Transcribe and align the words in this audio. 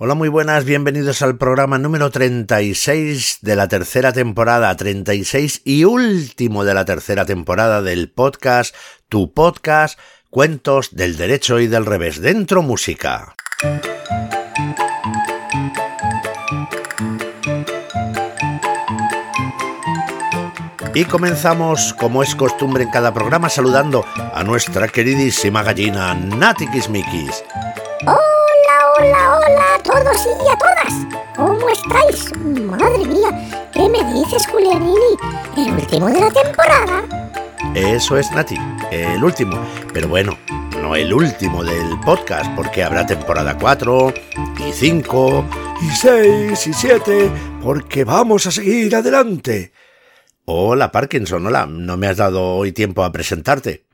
Hola, 0.00 0.14
muy 0.14 0.28
buenas, 0.28 0.64
bienvenidos 0.64 1.22
al 1.22 1.38
programa 1.38 1.76
número 1.76 2.12
36 2.12 3.38
de 3.42 3.56
la 3.56 3.66
tercera 3.66 4.12
temporada, 4.12 4.76
36 4.76 5.62
y 5.64 5.82
último 5.82 6.62
de 6.62 6.72
la 6.72 6.84
tercera 6.84 7.26
temporada 7.26 7.82
del 7.82 8.08
podcast, 8.08 8.76
tu 9.08 9.32
podcast, 9.32 9.98
cuentos 10.30 10.94
del 10.94 11.16
derecho 11.16 11.58
y 11.58 11.66
del 11.66 11.84
revés, 11.84 12.20
dentro 12.20 12.62
música. 12.62 13.34
Y 20.94 21.04
comenzamos, 21.06 21.92
como 21.94 22.22
es 22.22 22.36
costumbre 22.36 22.84
en 22.84 22.90
cada 22.90 23.12
programa, 23.12 23.48
saludando 23.48 24.04
a 24.32 24.44
nuestra 24.44 24.86
queridísima 24.86 25.64
gallina 25.64 26.14
Nati 26.14 26.68
Kismikis. 26.68 27.42
Hola, 28.98 29.38
hola 29.38 29.74
a 29.76 29.82
todos 29.84 30.26
y 30.26 30.48
a 30.48 30.58
todas. 30.58 31.22
¿Cómo 31.36 31.68
estáis? 31.68 32.36
Madre 32.64 33.06
mía, 33.06 33.70
¿qué 33.72 33.88
me 33.88 34.02
dices, 34.12 34.44
Julianini? 34.48 35.14
¿El 35.56 35.72
último 35.74 36.08
de 36.08 36.20
la 36.20 36.30
temporada? 36.32 37.04
Eso 37.76 38.16
es, 38.16 38.28
Nati, 38.32 38.56
el 38.90 39.22
último. 39.22 39.64
Pero 39.92 40.08
bueno, 40.08 40.36
no 40.82 40.96
el 40.96 41.12
último 41.12 41.62
del 41.62 42.00
podcast, 42.00 42.50
porque 42.56 42.82
habrá 42.82 43.06
temporada 43.06 43.56
4 43.56 44.14
y 44.68 44.72
5 44.72 45.44
y 45.80 45.90
6 45.94 46.66
y 46.66 46.72
7, 46.72 47.30
porque 47.62 48.02
vamos 48.02 48.48
a 48.48 48.50
seguir 48.50 48.96
adelante. 48.96 49.72
Hola, 50.46 50.90
Parkinson, 50.90 51.46
hola, 51.46 51.66
no 51.66 51.96
me 51.96 52.08
has 52.08 52.16
dado 52.16 52.56
hoy 52.56 52.72
tiempo 52.72 53.04
a 53.04 53.12
presentarte. 53.12 53.86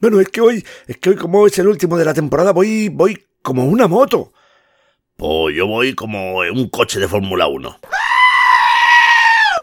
Bueno, 0.00 0.18
es 0.18 0.28
que 0.28 0.40
hoy, 0.40 0.66
es 0.88 0.96
que 0.96 1.10
hoy 1.10 1.16
como 1.16 1.46
es 1.46 1.56
el 1.60 1.68
último 1.68 1.96
de 1.96 2.04
la 2.04 2.14
temporada, 2.14 2.50
voy, 2.50 2.88
voy 2.88 3.16
como 3.42 3.64
una 3.64 3.86
moto. 3.86 4.32
Pues 5.20 5.54
yo 5.54 5.66
voy 5.66 5.94
como 5.94 6.38
un 6.38 6.70
coche 6.70 6.98
de 6.98 7.06
Fórmula 7.06 7.46
1. 7.46 7.78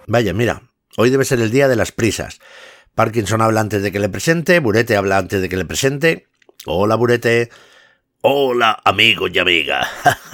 Vaya, 0.05 0.31
mira, 0.31 0.61
hoy 0.97 1.09
debe 1.09 1.25
ser 1.25 1.39
el 1.41 1.49
día 1.49 1.67
de 1.67 1.75
las 1.75 1.91
prisas. 1.91 2.39
Parkinson 2.93 3.41
habla 3.41 3.61
antes 3.61 3.81
de 3.81 3.91
que 3.91 3.97
le 3.97 4.07
presente, 4.07 4.59
Burete 4.59 4.95
habla 4.95 5.17
antes 5.17 5.41
de 5.41 5.49
que 5.49 5.57
le 5.57 5.65
presente. 5.65 6.27
Hola, 6.67 6.93
Burete. 6.93 7.49
Hola, 8.21 8.79
amigos 8.85 9.31
y 9.33 9.39
amigas. 9.39 9.87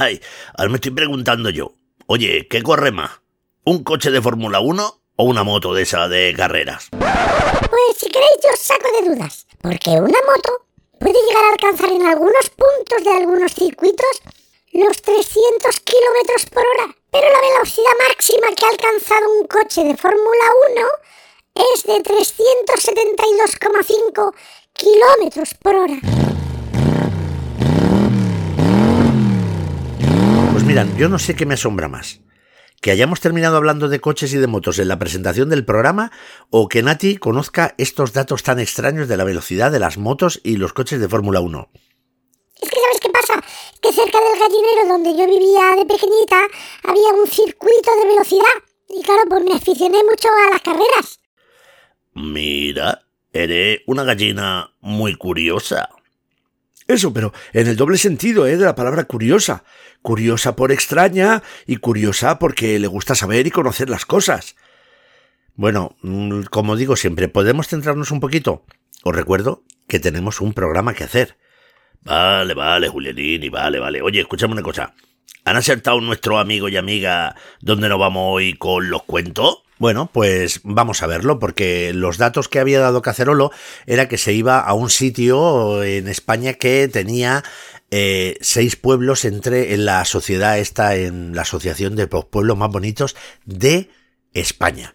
Ahora 0.58 0.70
me 0.70 0.76
estoy 0.76 0.92
preguntando 0.92 1.50
yo, 1.50 1.74
oye, 2.08 2.50
¿qué 2.50 2.62
corre 2.62 2.92
más? 2.92 3.10
¿Un 3.64 3.86
coche 3.86 4.12
de 4.12 4.22
Fórmula 4.22 4.60
1 4.60 5.02
o 5.16 5.24
una 5.24 5.44
moto 5.46 5.74
de 5.74 5.84
esa 5.84 6.10
de 6.10 6.34
carreras? 6.36 6.90
Pues 6.92 7.98
si 7.98 8.10
queréis 8.10 8.40
yo 8.44 8.50
saco 8.58 8.90
de 9.00 9.16
dudas, 9.16 9.48
porque 9.62 9.92
una 9.92 10.20
moto 10.28 10.68
puede 11.00 11.16
llegar 11.30 11.46
a 11.46 11.52
alcanzar 11.54 11.92
en 11.92 12.08
algunos 12.08 12.50
puntos 12.50 13.04
de 13.06 13.10
algunos 13.10 13.54
circuitos 13.54 14.22
los 14.74 15.02
300 15.04 15.80
kilómetros 15.82 16.48
por 16.52 16.66
hora, 16.66 16.96
pero 17.12 17.28
la 17.32 17.42
velocidad 17.42 17.92
máxima 18.10 18.48
que 18.56 18.66
ha 18.66 18.70
alcanzado 18.70 19.30
un 19.40 19.46
coche 19.46 19.84
de 19.84 19.96
Fórmula 19.96 20.52
1 20.76 20.82
es 21.74 21.84
de 21.84 22.02
372,5 22.02 24.34
kilómetros 24.74 25.54
por 25.62 25.76
hora. 25.76 26.00
Pues 30.52 30.64
miran, 30.64 30.98
yo 30.98 31.08
no 31.08 31.20
sé 31.20 31.36
qué 31.36 31.46
me 31.46 31.54
asombra 31.54 31.88
más. 31.88 32.22
Que 32.82 32.90
hayamos 32.90 33.20
terminado 33.22 33.58
hablando 33.58 33.90
de 33.90 34.02
coches 34.02 34.34
y 34.34 34.40
de 34.40 34.48
motos 34.48 34.80
en 34.80 34.88
la 34.88 34.98
presentación 34.98 35.50
del 35.50 35.66
programa 35.66 36.12
o 36.50 36.68
que 36.68 36.82
Nati 36.82 37.18
conozca 37.18 37.76
estos 37.78 38.12
datos 38.12 38.42
tan 38.42 38.60
extraños 38.60 39.08
de 39.08 39.18
la 39.18 39.24
velocidad 39.24 39.72
de 39.72 39.78
las 39.80 40.00
motos 40.00 40.42
y 40.44 40.58
los 40.58 40.74
coches 40.74 41.00
de 41.00 41.08
Fórmula 41.08 41.42
1. 41.42 41.70
Es 42.62 42.70
que 42.70 42.80
¿sabes 42.80 43.00
qué 43.00 43.10
pasa? 43.10 43.13
Que 43.84 43.92
cerca 43.92 44.18
del 44.18 44.40
gallinero 44.40 44.88
donde 44.88 45.12
yo 45.12 45.28
vivía 45.28 45.76
de 45.76 45.86
pequeñita 45.86 46.48
había 46.84 47.10
un 47.22 47.28
circuito 47.28 47.92
de 48.00 48.08
velocidad. 48.08 48.56
Y 48.88 49.04
claro, 49.04 49.24
pues 49.28 49.44
me 49.44 49.54
aficioné 49.54 49.98
mucho 50.10 50.30
a 50.30 50.52
las 50.52 50.62
carreras. 50.62 51.20
Mira, 52.14 53.06
eres 53.34 53.82
una 53.86 54.06
gallina 54.06 54.74
muy 54.80 55.16
curiosa. 55.16 55.90
Eso, 56.88 57.12
pero 57.12 57.34
en 57.52 57.68
el 57.68 57.76
doble 57.76 57.98
sentido, 57.98 58.48
¿eh? 58.48 58.56
De 58.56 58.64
la 58.64 58.76
palabra 58.76 59.04
curiosa. 59.04 59.66
Curiosa 60.02 60.56
por 60.56 60.72
extraña 60.72 61.44
y 61.66 61.76
curiosa 61.76 62.40
porque 62.40 62.80
le 62.80 62.88
gusta 62.88 63.16
saber 63.16 63.48
y 63.48 63.52
conocer 63.52 63.90
las 63.90 64.06
cosas. 64.06 64.56
Bueno, 65.56 65.98
mm, 66.04 66.44
como 66.44 66.78
digo 66.78 66.96
siempre, 66.96 67.28
¿podemos 67.28 67.68
centrarnos 67.68 68.12
un 68.12 68.22
poquito? 68.22 68.64
Os 69.04 69.14
recuerdo 69.14 69.64
que 69.90 70.00
tenemos 70.00 70.40
un 70.40 70.54
programa 70.54 70.94
que 70.94 71.04
hacer. 71.04 71.38
Vale, 72.04 72.54
vale, 72.54 72.90
Julianini, 72.90 73.50
vale, 73.50 73.80
vale. 73.80 74.02
Oye, 74.02 74.22
escúchame 74.22 74.54
una 74.54 74.62
cosa. 74.62 74.94
¿Han 75.46 75.58
acertado 75.58 76.00
nuestro 76.00 76.40
amigo 76.40 76.70
y 76.70 76.78
amiga 76.78 77.36
dónde 77.62 77.90
nos 77.90 78.00
vamos 78.00 78.36
hoy 78.36 78.54
con 78.54 78.90
los 78.90 79.04
cuentos? 79.04 79.64
Bueno, 79.78 80.10
pues 80.14 80.62
vamos 80.64 81.04
a 81.04 81.08
verlo, 81.08 81.40
porque 81.40 81.92
los 81.94 82.18
datos 82.18 82.48
que 82.48 82.60
había 82.60 82.80
dado 82.80 83.02
Cacerolo 83.02 83.52
era 83.86 84.08
que 84.08 84.18
se 84.18 84.32
iba 84.32 84.60
a 84.60 84.74
un 84.74 84.90
sitio 84.90 85.84
en 85.84 86.08
España 86.08 86.54
que 86.54 86.88
tenía 86.88 87.44
eh, 87.92 88.38
seis 88.40 88.76
pueblos 88.76 89.26
entre 89.26 89.74
en 89.74 89.86
la 89.86 90.06
sociedad 90.06 90.60
esta, 90.60 90.96
en 90.96 91.36
la 91.36 91.42
asociación 91.42 91.96
de 91.96 92.08
los 92.10 92.26
pueblos 92.26 92.58
más 92.58 92.72
bonitos 92.72 93.16
de 93.46 93.90
España. 94.34 94.94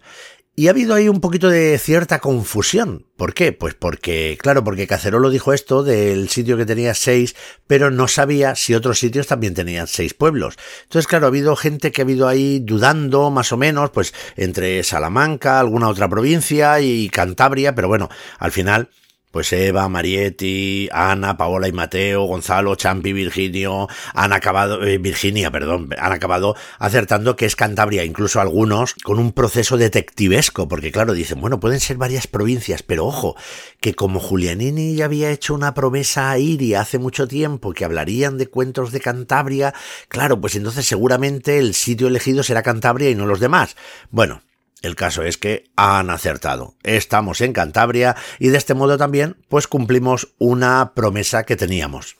Y 0.59 0.67
ha 0.67 0.71
habido 0.71 0.93
ahí 0.93 1.07
un 1.07 1.21
poquito 1.21 1.47
de 1.47 1.77
cierta 1.77 2.19
confusión. 2.19 3.05
¿Por 3.15 3.33
qué? 3.33 3.53
Pues 3.53 3.75
porque, 3.75 4.37
claro, 4.41 4.61
porque 4.61 4.87
Cacerolo 4.87 5.29
dijo 5.29 5.53
esto 5.53 5.83
del 5.83 6.27
sitio 6.27 6.57
que 6.57 6.65
tenía 6.65 6.93
seis, 6.95 7.33
pero 7.65 7.91
no 7.91 8.09
sabía 8.09 8.55
si 8.55 8.75
otros 8.75 8.99
sitios 8.99 9.25
también 9.25 9.53
tenían 9.53 9.87
seis 9.87 10.13
pueblos. 10.13 10.57
Entonces, 10.83 11.07
claro, 11.07 11.27
ha 11.27 11.29
habido 11.29 11.55
gente 11.55 11.93
que 11.93 12.01
ha 12.01 12.03
habido 12.03 12.27
ahí 12.27 12.59
dudando, 12.59 13.29
más 13.31 13.53
o 13.53 13.57
menos, 13.57 13.91
pues 13.91 14.13
entre 14.35 14.83
Salamanca, 14.83 15.61
alguna 15.61 15.87
otra 15.87 16.09
provincia 16.09 16.81
y 16.81 17.07
Cantabria, 17.07 17.73
pero 17.73 17.87
bueno, 17.87 18.09
al 18.37 18.51
final 18.51 18.89
pues 19.31 19.53
Eva, 19.53 19.87
Marietti, 19.89 20.89
Ana, 20.91 21.37
Paola 21.37 21.67
y 21.67 21.71
Mateo, 21.71 22.23
Gonzalo, 22.23 22.75
Champi, 22.75 23.13
Virginio, 23.13 23.87
han 24.13 24.33
acabado, 24.33 24.83
eh, 24.83 24.97
Virginia, 24.97 25.51
perdón, 25.51 25.89
han 25.97 26.11
acabado 26.11 26.55
acertando 26.79 27.35
que 27.35 27.45
es 27.45 27.55
Cantabria, 27.55 28.03
incluso 28.03 28.41
algunos 28.41 28.95
con 28.95 29.19
un 29.19 29.31
proceso 29.31 29.77
detectivesco, 29.77 30.67
porque 30.67 30.91
claro, 30.91 31.13
dicen, 31.13 31.39
bueno, 31.39 31.59
pueden 31.59 31.79
ser 31.79 31.97
varias 31.97 32.27
provincias, 32.27 32.83
pero 32.83 33.05
ojo, 33.05 33.35
que 33.79 33.93
como 33.93 34.19
Julianini 34.19 34.95
ya 34.95 35.05
había 35.05 35.31
hecho 35.31 35.53
una 35.53 35.73
promesa 35.73 36.31
a 36.31 36.39
Iria 36.39 36.81
hace 36.81 36.97
mucho 36.97 37.27
tiempo 37.27 37.73
que 37.73 37.85
hablarían 37.85 38.37
de 38.37 38.47
cuentos 38.47 38.91
de 38.91 38.99
Cantabria, 38.99 39.73
claro, 40.07 40.41
pues 40.41 40.55
entonces 40.55 40.85
seguramente 40.85 41.59
el 41.59 41.73
sitio 41.73 42.07
elegido 42.07 42.43
será 42.43 42.63
Cantabria 42.63 43.09
y 43.09 43.15
no 43.15 43.25
los 43.25 43.39
demás. 43.39 43.75
Bueno, 44.09 44.41
el 44.81 44.95
caso 44.95 45.23
es 45.23 45.37
que 45.37 45.69
han 45.75 46.09
acertado. 46.09 46.75
Estamos 46.83 47.41
en 47.41 47.53
Cantabria 47.53 48.15
y 48.39 48.49
de 48.49 48.57
este 48.57 48.73
modo 48.73 48.97
también 48.97 49.37
pues 49.49 49.67
cumplimos 49.67 50.29
una 50.37 50.93
promesa 50.93 51.43
que 51.43 51.55
teníamos. 51.55 52.17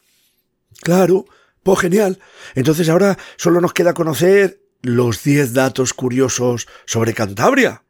Claro, 0.81 1.25
pues 1.63 1.79
genial. 1.79 2.19
Entonces 2.55 2.89
ahora 2.89 3.17
solo 3.37 3.61
nos 3.61 3.73
queda 3.73 3.93
conocer 3.93 4.61
los 4.81 5.23
10 5.23 5.53
datos 5.53 5.93
curiosos 5.93 6.67
sobre 6.85 7.13
Cantabria. 7.13 7.83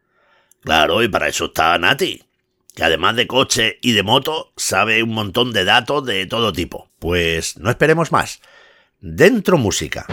Claro, 0.62 1.01
y 1.01 1.07
para 1.07 1.28
eso 1.28 1.46
está 1.46 1.78
Nati, 1.78 2.24
que 2.75 2.84
además 2.84 3.16
de 3.16 3.28
coche 3.28 3.80
y 3.81 3.94
de 3.94 4.03
moto, 4.03 4.51
sabe 4.57 5.01
un 5.03 5.13
montón 5.13 5.53
de 5.53 5.63
datos 5.63 6.06
de 6.06 6.25
todo 6.25 6.53
tipo. 6.53 6.90
Pues 7.00 7.57
no 7.57 7.69
esperemos 7.69 8.12
más. 8.12 8.41
Dentro 9.00 9.57
música. 9.57 10.06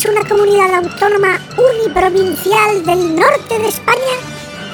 Es 0.00 0.06
una 0.06 0.26
comunidad 0.26 0.72
autónoma 0.76 1.38
uniprovincial 1.58 2.86
del 2.86 3.16
norte 3.16 3.58
de 3.58 3.68
España 3.68 4.16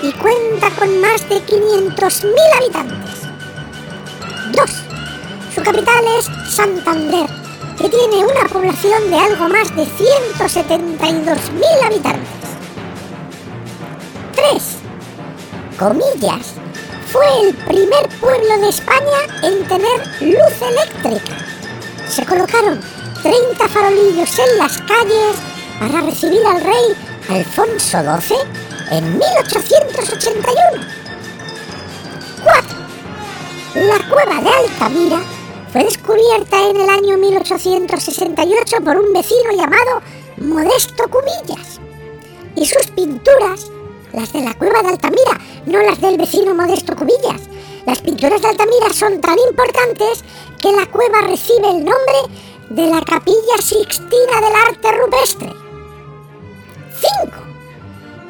y 0.01 0.13
cuenta 0.13 0.71
con 0.79 1.01
más 1.01 1.29
de 1.29 1.45
500.000 1.45 2.33
habitantes. 2.57 3.23
2. 4.53 4.71
Su 5.53 5.63
capital 5.63 6.05
es 6.17 6.31
Santander, 6.55 7.27
que 7.77 7.89
tiene 7.89 8.25
una 8.25 8.47
población 8.49 9.11
de 9.11 9.19
algo 9.19 9.49
más 9.49 9.75
de 9.75 9.83
172.000 9.83 11.85
habitantes. 11.85 12.47
3. 14.37 14.77
Comillas. 15.77 16.55
Fue 17.11 17.27
el 17.43 17.53
primer 17.53 18.09
pueblo 18.21 18.59
de 18.61 18.69
España 18.69 19.27
en 19.43 19.67
tener 19.67 20.07
luz 20.21 20.63
eléctrica. 20.63 21.37
Se 22.09 22.25
colocaron 22.25 22.81
30 23.27 23.69
farolillos 23.69 24.39
en 24.39 24.59
las 24.59 24.81
calles 24.83 25.35
para 25.81 26.01
recibir 26.01 26.47
al 26.47 26.61
rey 26.61 26.95
Alfonso 27.29 27.99
XII 28.21 28.37
en 28.93 29.19
1881. 29.19 30.55
4. 32.45 32.79
La 33.75 34.09
cueva 34.09 34.41
de 34.41 34.49
Altamira 34.49 35.21
fue 35.73 35.83
descubierta 35.83 36.71
en 36.71 36.77
el 36.77 36.89
año 36.89 37.19
1868 37.19 38.77
por 38.85 38.97
un 38.97 39.13
vecino 39.13 39.51
llamado 39.51 40.03
Modesto 40.37 41.09
Cubillas 41.11 41.81
y 42.55 42.65
sus 42.65 42.87
pinturas 42.93 43.73
las 44.13 44.33
de 44.33 44.41
la 44.41 44.55
cueva 44.55 44.83
de 44.83 44.89
Altamira, 44.91 45.41
no 45.67 45.83
las 45.83 46.01
del 46.01 46.17
vecino 46.17 46.55
Modesto 46.55 46.95
Cubillas. 46.95 47.43
Las 47.87 48.01
pinturas 48.01 48.41
de 48.41 48.49
Altamira 48.49 48.93
son 48.93 49.21
tan 49.21 49.37
importantes 49.49 50.25
que 50.61 50.73
la 50.73 50.87
cueva 50.87 51.23
recibe 51.23 51.69
el 51.69 51.85
nombre 51.85 52.46
de 52.71 52.87
la 52.87 53.01
Capilla 53.03 53.59
Sixtina 53.61 54.41
del 54.41 54.55
Arte 54.69 54.93
Rupestre. 54.93 55.53
5. 57.23 57.37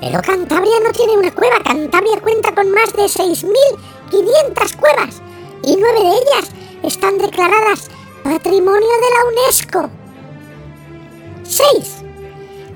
Pero 0.00 0.20
Cantabria 0.22 0.80
no 0.84 0.92
tiene 0.92 1.16
una 1.16 1.32
cueva. 1.32 1.58
Cantabria 1.64 2.20
cuenta 2.20 2.54
con 2.54 2.70
más 2.70 2.92
de 2.92 3.04
6.500 3.04 4.76
cuevas 4.76 5.22
y 5.64 5.76
nueve 5.76 6.00
de 6.00 6.10
ellas 6.10 6.50
están 6.82 7.18
declaradas 7.18 7.90
Patrimonio 8.22 8.80
de 8.80 9.10
la 9.14 9.42
UNESCO. 9.44 9.90
6. 11.44 12.04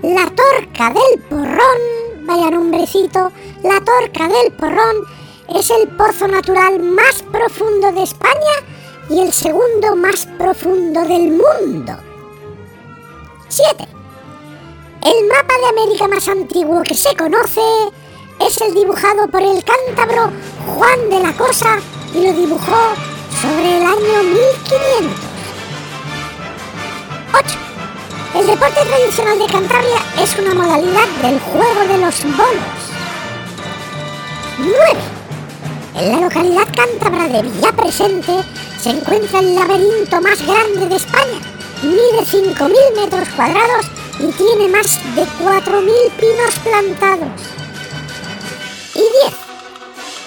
La 0.02 0.26
Torca 0.30 0.92
del 0.92 1.22
Porrón, 1.28 2.26
vaya 2.26 2.50
nombrecito, 2.50 3.32
la 3.62 3.80
Torca 3.80 4.28
del 4.28 4.52
Porrón 4.52 5.04
es 5.54 5.70
el 5.70 5.88
pozo 5.88 6.26
natural 6.26 6.80
más 6.80 7.22
profundo 7.30 7.92
de 7.92 8.02
España 8.02 8.54
y 9.10 9.20
el 9.20 9.32
segundo 9.32 9.96
más 9.96 10.26
profundo 10.38 11.00
del 11.02 11.32
mundo. 11.32 11.96
7. 13.48 13.88
El 15.04 15.28
mapa 15.28 15.54
de 15.58 15.68
América 15.68 16.06
más 16.06 16.28
antiguo 16.28 16.82
que 16.82 16.94
se 16.94 17.16
conoce 17.16 17.60
es 18.38 18.60
el 18.60 18.72
dibujado 18.72 19.26
por 19.28 19.42
el 19.42 19.64
cántabro 19.64 20.30
Juan 20.66 21.10
de 21.10 21.20
la 21.20 21.32
Cosa 21.36 21.78
y 22.14 22.24
lo 22.24 22.32
dibujó 22.32 22.94
sobre 23.42 23.78
el 23.78 23.82
año 23.82 24.22
1500. 24.22 25.30
8. 27.34 27.58
El 28.38 28.46
deporte 28.46 28.80
tradicional 28.80 29.38
de 29.40 29.46
Cantabria 29.46 29.98
es 30.22 30.38
una 30.38 30.54
modalidad 30.54 31.08
del 31.20 31.40
juego 31.40 31.80
de 31.88 31.98
los 31.98 32.22
bolos. 32.36 32.80
9. 34.58 34.74
En 35.96 36.12
la 36.12 36.20
localidad 36.20 36.68
cántabra 36.76 37.28
de 37.28 37.42
Villapresente 37.42 38.44
se 38.82 38.90
encuentra 38.90 39.40
el 39.40 39.54
laberinto 39.54 40.20
más 40.22 40.40
grande 40.46 40.88
de 40.88 40.96
España. 40.96 41.38
Mide 41.82 42.24
5.000 42.24 42.70
metros 42.96 43.28
cuadrados 43.36 43.86
y 44.18 44.32
tiene 44.32 44.68
más 44.68 44.98
de 45.14 45.22
4.000 45.22 46.10
pinos 46.18 46.58
plantados. 46.62 47.40
Y 48.94 49.00
10. 49.00 49.10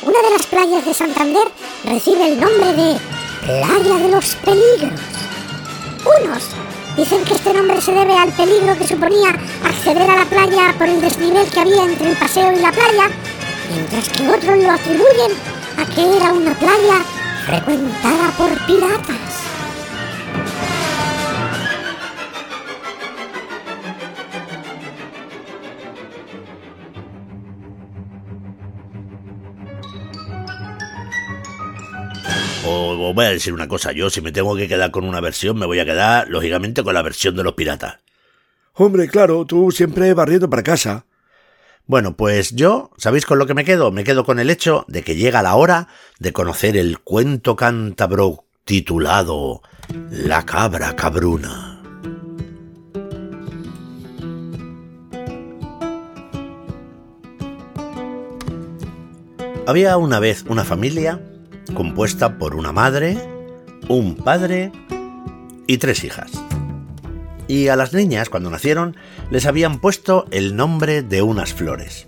Una 0.04 0.22
de 0.22 0.38
las 0.38 0.46
playas 0.46 0.86
de 0.86 0.94
Santander 0.94 1.48
recibe 1.86 2.28
el 2.28 2.40
nombre 2.40 2.74
de 2.74 3.00
Playa 3.44 3.96
de 3.96 4.10
los 4.10 4.36
Peligros. 4.36 5.00
Unos 6.22 6.44
dicen 6.96 7.26
que 7.26 7.34
este 7.34 7.54
nombre 7.54 7.82
se 7.82 7.92
debe 7.92 8.16
al 8.16 8.32
peligro 8.34 8.78
que 8.78 8.88
suponía 8.88 9.30
acceder 9.64 10.10
a 10.12 10.18
la 10.18 10.26
playa 10.26 10.76
por 10.78 10.88
el 10.88 11.02
desnivel 11.02 11.50
que 11.50 11.60
había 11.60 11.86
entre 11.86 12.12
el 12.12 12.18
paseo 12.18 12.52
y 12.52 12.60
la 12.60 12.72
playa, 12.72 13.10
mientras 13.72 14.10
que 14.10 14.30
otros 14.30 14.58
lo 14.60 14.72
atribuyen 14.72 15.32
a 15.78 15.86
que 15.96 16.18
era 16.18 16.34
una 16.34 16.54
playa 16.54 17.23
frecuentada 17.46 18.32
por 18.38 18.66
piratas. 18.66 19.44
Os 32.66 33.16
voy 33.16 33.26
a 33.26 33.30
decir 33.30 33.54
una 33.54 33.68
cosa, 33.68 33.92
yo 33.92 34.10
si 34.10 34.22
me 34.22 34.32
tengo 34.32 34.56
que 34.56 34.68
quedar 34.68 34.90
con 34.92 35.04
una 35.04 35.20
versión, 35.20 35.60
me 35.60 35.66
voy 35.66 35.80
a 35.80 35.86
quedar, 35.86 36.30
lógicamente, 36.30 36.82
con 36.84 36.94
la 36.94 37.02
versión 37.02 37.36
de 37.36 37.44
los 37.44 37.54
piratas. 37.54 38.00
Hombre, 38.74 39.08
claro, 39.10 39.46
tú 39.46 39.70
siempre 39.72 40.14
barriendo 40.14 40.50
para 40.50 40.64
casa. 40.64 41.06
Bueno, 41.86 42.16
pues 42.16 42.56
yo, 42.56 42.92
¿sabéis 42.98 43.26
con 43.26 43.40
lo 43.40 43.46
que 43.46 43.54
me 43.54 43.66
quedo? 43.66 43.92
Me 43.92 44.06
quedo 44.06 44.24
con 44.24 44.40
el 44.40 44.50
hecho 44.50 44.86
de 44.88 45.04
que 45.04 45.18
llega 45.18 45.42
la 45.42 45.56
hora 45.56 45.90
de 46.18 46.32
conocer 46.32 46.78
el 46.78 47.00
cuento 47.00 47.58
cántabro 47.58 48.46
titulado 48.64 49.62
La 50.10 50.46
cabra 50.46 50.96
cabruna. 50.96 51.82
Había 59.68 59.98
una 59.98 60.20
vez 60.20 60.46
una 60.48 60.64
familia 60.64 61.22
compuesta 61.74 62.38
por 62.38 62.56
una 62.56 62.72
madre, 62.72 63.18
un 63.90 64.16
padre 64.16 64.72
y 65.68 65.78
tres 65.80 66.06
hijas. 66.06 66.43
Y 67.54 67.68
a 67.68 67.76
las 67.76 67.94
niñas, 67.94 68.30
cuando 68.30 68.50
nacieron, 68.50 68.98
les 69.30 69.46
habían 69.46 69.78
puesto 69.78 70.26
el 70.32 70.56
nombre 70.56 71.04
de 71.04 71.22
unas 71.22 71.54
flores. 71.54 72.08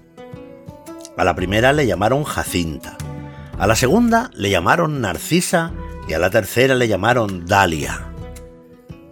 A 1.18 1.24
la 1.24 1.36
primera 1.36 1.72
le 1.72 1.86
llamaron 1.86 2.24
Jacinta, 2.24 2.98
a 3.60 3.68
la 3.68 3.76
segunda 3.76 4.32
le 4.34 4.50
llamaron 4.50 5.02
Narcisa 5.02 5.72
y 6.08 6.14
a 6.14 6.18
la 6.18 6.32
tercera 6.32 6.74
le 6.74 6.88
llamaron 6.88 7.46
Dalia. 7.46 8.08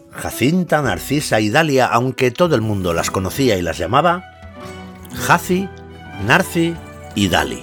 Jacinta, 0.09 0.81
Narcisa 0.81 1.39
y 1.39 1.51
Dalia, 1.51 1.85
aunque 1.85 2.31
todo 2.31 2.56
el 2.56 2.62
mundo 2.62 2.95
las 2.95 3.12
conocía 3.12 3.56
y 3.56 3.62
las 3.62 3.77
llamaba 3.77 4.24
Jaci, 5.13 5.69
Narci 6.25 6.74
y 7.13 7.27
Dali. 7.27 7.62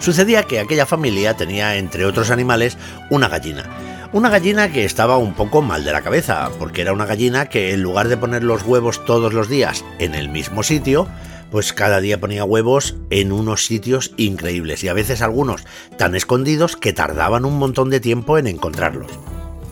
Sucedía 0.00 0.42
que 0.42 0.58
aquella 0.58 0.86
familia 0.86 1.36
tenía, 1.36 1.76
entre 1.76 2.04
otros 2.04 2.32
animales, 2.32 2.76
una 3.10 3.28
gallina, 3.28 3.64
una 4.12 4.28
gallina 4.28 4.72
que 4.72 4.84
estaba 4.84 5.18
un 5.18 5.34
poco 5.34 5.62
mal 5.62 5.84
de 5.84 5.92
la 5.92 6.02
cabeza, 6.02 6.50
porque 6.58 6.82
era 6.82 6.92
una 6.92 7.06
gallina 7.06 7.46
que 7.46 7.72
en 7.72 7.82
lugar 7.82 8.08
de 8.08 8.16
poner 8.16 8.42
los 8.42 8.62
huevos 8.62 9.04
todos 9.04 9.32
los 9.32 9.48
días 9.48 9.84
en 9.98 10.14
el 10.14 10.28
mismo 10.28 10.62
sitio, 10.62 11.06
pues 11.50 11.72
cada 11.72 12.00
día 12.00 12.20
ponía 12.20 12.44
huevos 12.44 12.96
en 13.10 13.30
unos 13.32 13.66
sitios 13.66 14.12
increíbles 14.16 14.82
y 14.82 14.88
a 14.88 14.94
veces 14.94 15.22
algunos 15.22 15.64
tan 15.96 16.14
escondidos 16.14 16.76
que 16.76 16.92
tardaban 16.92 17.44
un 17.44 17.58
montón 17.58 17.90
de 17.90 18.00
tiempo 18.00 18.38
en 18.38 18.46
encontrarlos. 18.46 19.10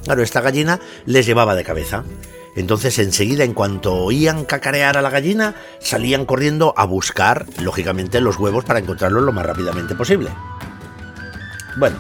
Claro, 0.05 0.23
esta 0.23 0.41
gallina 0.41 0.81
les 1.05 1.27
llevaba 1.27 1.55
de 1.55 1.65
cabeza. 1.65 2.05
Entonces 2.57 2.99
enseguida, 2.99 3.45
en 3.45 3.55
cuanto 3.55 3.95
oían 3.95 4.45
cacarear 4.45 4.97
a 4.97 5.03
la 5.03 5.11
gallina, 5.11 5.55
salían 5.81 6.25
corriendo 6.25 6.75
a 6.77 6.87
buscar, 6.87 7.47
lógicamente, 7.61 8.21
los 8.21 8.39
huevos 8.39 8.65
para 8.65 8.81
encontrarlos 8.81 9.23
lo 9.23 9.33
más 9.33 9.47
rápidamente 9.47 9.95
posible. 9.95 10.31
Bueno, 11.77 11.97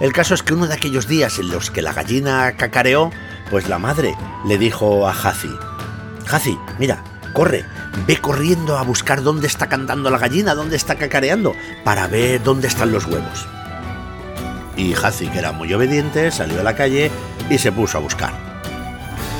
el 0.00 0.12
caso 0.12 0.34
es 0.34 0.42
que 0.42 0.54
uno 0.54 0.68
de 0.68 0.74
aquellos 0.74 1.08
días 1.08 1.38
en 1.38 1.50
los 1.50 1.70
que 1.70 1.82
la 1.82 1.92
gallina 1.92 2.52
cacareó, 2.56 3.10
pues 3.50 3.68
la 3.68 3.78
madre 3.78 4.14
le 4.46 4.56
dijo 4.56 5.08
a 5.08 5.12
Hazi, 5.12 5.50
Hazi, 6.30 6.56
mira, 6.78 7.02
corre, 7.32 7.64
ve 8.06 8.16
corriendo 8.18 8.78
a 8.78 8.82
buscar 8.82 9.22
dónde 9.22 9.48
está 9.48 9.68
cantando 9.68 10.08
la 10.10 10.18
gallina, 10.18 10.54
dónde 10.54 10.76
está 10.76 10.94
cacareando, 10.94 11.54
para 11.84 12.06
ver 12.06 12.42
dónde 12.42 12.68
están 12.68 12.92
los 12.92 13.06
huevos. 13.06 13.46
Y 14.76 14.94
Hazi, 14.94 15.26
que 15.26 15.40
era 15.40 15.50
muy 15.50 15.72
obediente, 15.74 16.30
salió 16.30 16.60
a 16.60 16.64
la 16.64 16.76
calle 16.76 17.10
y 17.50 17.58
se 17.58 17.72
puso 17.72 17.98
a 17.98 18.00
buscar. 18.00 18.32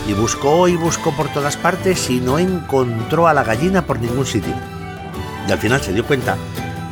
Y 0.09 0.15
buscó 0.15 0.67
y 0.67 0.75
buscó 0.75 1.15
por 1.15 1.29
todas 1.29 1.57
partes 1.57 2.11
y 2.11 2.19
no 2.19 2.41
encontró 2.41 3.29
a 3.29 3.35
la 3.35 3.45
gallina 3.45 3.83
por 3.83 4.01
ningún 4.01 4.27
sitio. 4.27 4.55
Y 5.47 5.53
al 5.53 5.59
final 5.59 5.81
se 5.81 5.93
dio 5.93 6.05
cuenta 6.05 6.37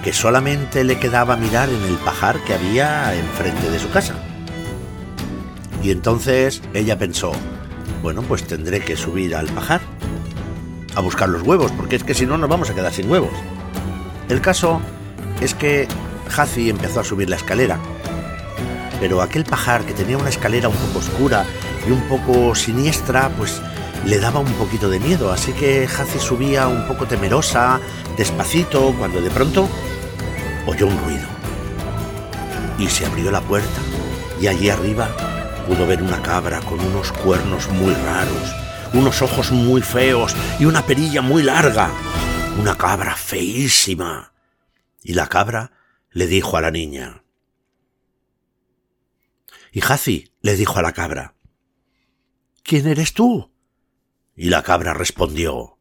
que 0.06 0.12
solamente 0.12 0.84
le 0.84 1.00
quedaba 1.00 1.36
mirar 1.36 1.68
en 1.68 1.82
el 1.82 1.96
pajar 1.96 2.38
que 2.44 2.54
había 2.54 3.12
enfrente 3.16 3.68
de 3.72 3.80
su 3.80 3.90
casa. 3.90 4.14
Y 5.82 5.90
entonces 5.90 6.62
ella 6.74 6.96
pensó, 6.96 7.32
bueno, 8.04 8.22
pues 8.22 8.44
tendré 8.44 8.78
que 8.78 8.96
subir 8.96 9.34
al 9.34 9.48
pajar 9.48 9.80
a 10.94 11.00
buscar 11.00 11.28
los 11.28 11.42
huevos, 11.42 11.72
porque 11.72 11.96
es 11.96 12.04
que 12.04 12.14
si 12.14 12.24
no 12.24 12.38
nos 12.38 12.48
vamos 12.48 12.70
a 12.70 12.74
quedar 12.74 12.92
sin 12.92 13.10
huevos. 13.10 13.32
El 14.28 14.40
caso 14.40 14.80
es 15.40 15.54
que 15.54 15.88
Hazi 16.36 16.70
empezó 16.70 17.00
a 17.00 17.04
subir 17.04 17.28
la 17.28 17.34
escalera, 17.34 17.80
pero 19.00 19.20
aquel 19.20 19.42
pajar 19.42 19.84
que 19.84 19.92
tenía 19.92 20.18
una 20.18 20.28
escalera 20.28 20.68
un 20.68 20.76
poco 20.76 21.00
oscura 21.00 21.44
y 21.84 21.90
un 21.90 22.02
poco 22.02 22.54
siniestra, 22.54 23.28
pues 23.30 23.60
le 24.04 24.20
daba 24.20 24.38
un 24.38 24.52
poquito 24.52 24.88
de 24.88 25.00
miedo, 25.00 25.32
así 25.32 25.52
que 25.52 25.84
Hazi 25.86 26.20
subía 26.20 26.68
un 26.68 26.86
poco 26.86 27.06
temerosa, 27.06 27.80
despacito, 28.16 28.94
cuando 28.96 29.20
de 29.20 29.30
pronto 29.30 29.68
oyó 30.66 30.86
un 30.86 30.98
ruido. 30.98 31.28
Y 32.78 32.88
se 32.88 33.06
abrió 33.06 33.30
la 33.30 33.40
puerta 33.40 33.80
y 34.40 34.48
allí 34.48 34.68
arriba 34.68 35.08
pudo 35.66 35.86
ver 35.86 36.02
una 36.02 36.20
cabra 36.22 36.60
con 36.60 36.80
unos 36.80 37.10
cuernos 37.12 37.68
muy 37.70 37.94
raros, 37.94 38.54
unos 38.92 39.22
ojos 39.22 39.50
muy 39.50 39.80
feos 39.80 40.36
y 40.58 40.64
una 40.64 40.82
perilla 40.84 41.22
muy 41.22 41.42
larga. 41.42 41.90
Una 42.58 42.76
cabra 42.76 43.14
feísima. 43.16 44.32
Y 45.02 45.14
la 45.14 45.28
cabra 45.28 45.72
le 46.10 46.26
dijo 46.26 46.56
a 46.56 46.60
la 46.60 46.70
niña. 46.70 47.22
Y 49.72 49.80
Jaci 49.80 50.32
le 50.40 50.56
dijo 50.56 50.78
a 50.78 50.82
la 50.82 50.92
cabra. 50.92 51.34
¿Quién 52.62 52.86
eres 52.86 53.12
tú? 53.12 53.52
Y 54.34 54.48
la 54.48 54.62
cabra 54.62 54.94
respondió. 54.94 55.78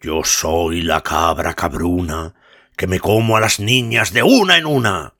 Yo 0.00 0.24
soy 0.24 0.82
la 0.82 1.02
cabra 1.02 1.54
cabruna 1.54 2.34
que 2.76 2.86
me 2.86 3.00
como 3.00 3.36
a 3.36 3.40
las 3.40 3.60
niñas 3.60 4.12
de 4.12 4.22
una 4.22 4.56
en 4.58 4.66
una. 4.66 5.14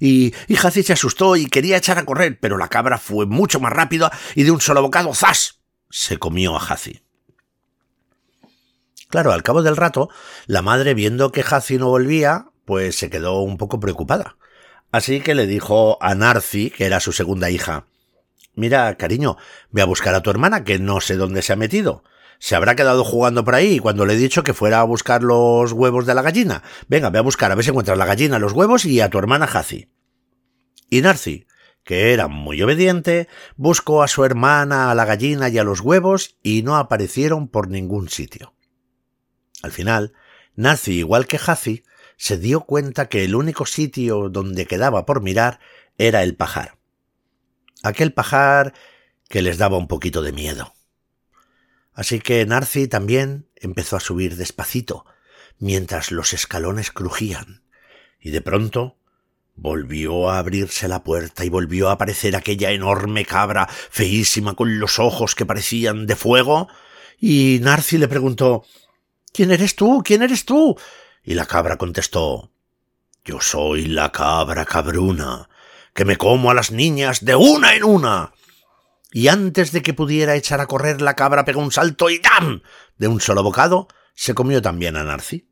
Y, 0.00 0.34
y 0.46 0.56
se 0.56 0.92
asustó 0.92 1.36
y 1.36 1.46
quería 1.46 1.76
echar 1.76 1.98
a 1.98 2.04
correr, 2.04 2.38
pero 2.40 2.56
la 2.56 2.68
cabra 2.68 2.98
fue 2.98 3.26
mucho 3.26 3.58
más 3.58 3.72
rápida 3.72 4.12
y 4.34 4.44
de 4.44 4.50
un 4.50 4.60
solo 4.60 4.82
bocado, 4.82 5.14
¡zas! 5.14 5.60
se 5.90 6.18
comió 6.18 6.54
a 6.54 6.60
Jaci. 6.60 7.02
Claro, 9.08 9.32
al 9.32 9.42
cabo 9.42 9.62
del 9.62 9.76
rato, 9.76 10.10
la 10.46 10.60
madre, 10.60 10.92
viendo 10.92 11.32
que 11.32 11.44
Hazi 11.48 11.78
no 11.78 11.88
volvía, 11.88 12.50
pues 12.66 12.96
se 12.96 13.08
quedó 13.08 13.40
un 13.40 13.56
poco 13.56 13.80
preocupada. 13.80 14.36
Así 14.92 15.20
que 15.20 15.34
le 15.34 15.46
dijo 15.46 15.96
a 16.02 16.14
Narci, 16.14 16.70
que 16.70 16.84
era 16.84 17.00
su 17.00 17.12
segunda 17.12 17.50
hija, 17.50 17.86
Mira, 18.58 18.96
cariño, 18.96 19.36
ve 19.70 19.82
a 19.82 19.84
buscar 19.84 20.16
a 20.16 20.20
tu 20.20 20.30
hermana, 20.30 20.64
que 20.64 20.80
no 20.80 21.00
sé 21.00 21.14
dónde 21.14 21.42
se 21.42 21.52
ha 21.52 21.56
metido. 21.56 22.02
Se 22.38 22.54
habrá 22.54 22.76
quedado 22.76 23.04
jugando 23.04 23.44
por 23.44 23.54
ahí 23.54 23.78
cuando 23.78 24.06
le 24.06 24.14
he 24.14 24.16
dicho 24.16 24.42
que 24.42 24.54
fuera 24.54 24.80
a 24.80 24.84
buscar 24.84 25.22
los 25.22 25.72
huevos 25.72 26.06
de 26.06 26.14
la 26.14 26.22
gallina. 26.22 26.62
Venga, 26.88 27.10
ve 27.10 27.18
a 27.18 27.22
buscar 27.22 27.50
a 27.50 27.54
ver 27.54 27.64
si 27.64 27.70
encuentras 27.70 27.98
la 27.98 28.06
gallina, 28.06 28.38
los 28.38 28.52
huevos 28.52 28.84
y 28.84 29.00
a 29.00 29.10
tu 29.10 29.18
hermana 29.18 29.46
Hazi. 29.46 29.88
Y 30.88 31.00
Narci, 31.00 31.46
que 31.84 32.12
era 32.12 32.28
muy 32.28 32.62
obediente, 32.62 33.28
buscó 33.56 34.02
a 34.02 34.08
su 34.08 34.24
hermana, 34.24 34.90
a 34.90 34.94
la 34.94 35.04
gallina 35.04 35.48
y 35.48 35.58
a 35.58 35.64
los 35.64 35.80
huevos 35.80 36.36
y 36.42 36.62
no 36.62 36.76
aparecieron 36.76 37.48
por 37.48 37.68
ningún 37.68 38.08
sitio. 38.08 38.54
Al 39.62 39.72
final, 39.72 40.12
Narci, 40.54 40.92
igual 40.92 41.26
que 41.26 41.40
Hazi, 41.44 41.82
se 42.16 42.38
dio 42.38 42.60
cuenta 42.60 43.08
que 43.08 43.24
el 43.24 43.34
único 43.34 43.66
sitio 43.66 44.28
donde 44.28 44.66
quedaba 44.66 45.06
por 45.06 45.22
mirar 45.22 45.60
era 45.98 46.22
el 46.22 46.36
pajar 46.36 46.78
aquel 47.82 48.12
pajar 48.12 48.74
que 49.28 49.42
les 49.42 49.58
daba 49.58 49.76
un 49.76 49.88
poquito 49.88 50.22
de 50.22 50.32
miedo. 50.32 50.72
Así 51.98 52.20
que 52.20 52.46
Narci 52.46 52.86
también 52.86 53.48
empezó 53.56 53.96
a 53.96 54.00
subir 54.00 54.36
despacito, 54.36 55.04
mientras 55.58 56.12
los 56.12 56.32
escalones 56.32 56.92
crujían, 56.92 57.64
y 58.20 58.30
de 58.30 58.40
pronto 58.40 58.98
volvió 59.56 60.30
a 60.30 60.38
abrirse 60.38 60.86
la 60.86 61.02
puerta 61.02 61.44
y 61.44 61.48
volvió 61.48 61.88
a 61.88 61.94
aparecer 61.94 62.36
aquella 62.36 62.70
enorme 62.70 63.24
cabra 63.24 63.66
feísima 63.66 64.54
con 64.54 64.78
los 64.78 65.00
ojos 65.00 65.34
que 65.34 65.44
parecían 65.44 66.06
de 66.06 66.14
fuego, 66.14 66.68
y 67.18 67.58
Narci 67.62 67.98
le 67.98 68.06
preguntó 68.06 68.64
¿Quién 69.32 69.50
eres 69.50 69.74
tú? 69.74 70.00
¿Quién 70.04 70.22
eres 70.22 70.44
tú? 70.44 70.76
Y 71.24 71.34
la 71.34 71.46
cabra 71.46 71.78
contestó 71.78 72.52
Yo 73.24 73.40
soy 73.40 73.86
la 73.86 74.12
cabra 74.12 74.64
cabruna, 74.66 75.48
que 75.94 76.04
me 76.04 76.14
como 76.14 76.52
a 76.52 76.54
las 76.54 76.70
niñas 76.70 77.24
de 77.24 77.34
una 77.34 77.74
en 77.74 77.82
una. 77.82 78.32
Y 79.10 79.28
antes 79.28 79.72
de 79.72 79.82
que 79.82 79.94
pudiera 79.94 80.34
echar 80.34 80.60
a 80.60 80.66
correr 80.66 81.00
la 81.00 81.14
cabra 81.14 81.44
pegó 81.44 81.60
un 81.60 81.72
salto 81.72 82.10
y 82.10 82.18
¡dam! 82.18 82.62
De 82.98 83.08
un 83.08 83.20
solo 83.20 83.42
bocado 83.42 83.88
se 84.14 84.34
comió 84.34 84.60
también 84.60 84.96
a 84.96 85.04
Narci. 85.04 85.48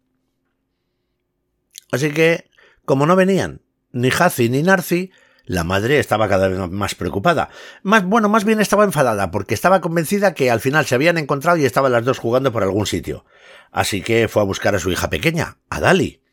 Así 1.93 2.11
que, 2.11 2.51
como 2.85 3.07
no 3.07 3.17
venían 3.17 3.63
ni 3.93 4.11
Hazi 4.11 4.49
ni 4.49 4.63
Narci, 4.63 5.11
la 5.45 5.65
madre 5.65 6.01
estaba 6.01 6.29
cada 6.29 6.49
vez 6.49 6.59
más 6.71 6.95
preocupada. 6.95 7.49
Más, 7.83 8.05
bueno, 8.05 8.29
más 8.29 8.45
bien 8.45 8.61
estaba 8.61 8.85
enfadada, 8.85 9.31
porque 9.31 9.55
estaba 9.55 9.81
convencida 9.81 10.35
que 10.35 10.51
al 10.51 10.61
final 10.61 10.85
se 10.85 10.97
habían 10.97 11.17
encontrado 11.17 11.57
y 11.57 11.65
estaban 11.65 11.93
las 11.93 12.05
dos 12.05 12.19
jugando 12.19 12.53
por 12.53 12.65
algún 12.65 12.87
sitio. 12.87 13.25
Así 13.71 14.03
que 14.03 14.29
fue 14.29 14.43
a 14.43 14.47
buscar 14.47 14.75
a 14.75 14.81
su 14.81 14.91
hija 14.91 15.09
pequeña, 15.09 15.59
a 15.71 15.81
Dali 15.81 16.26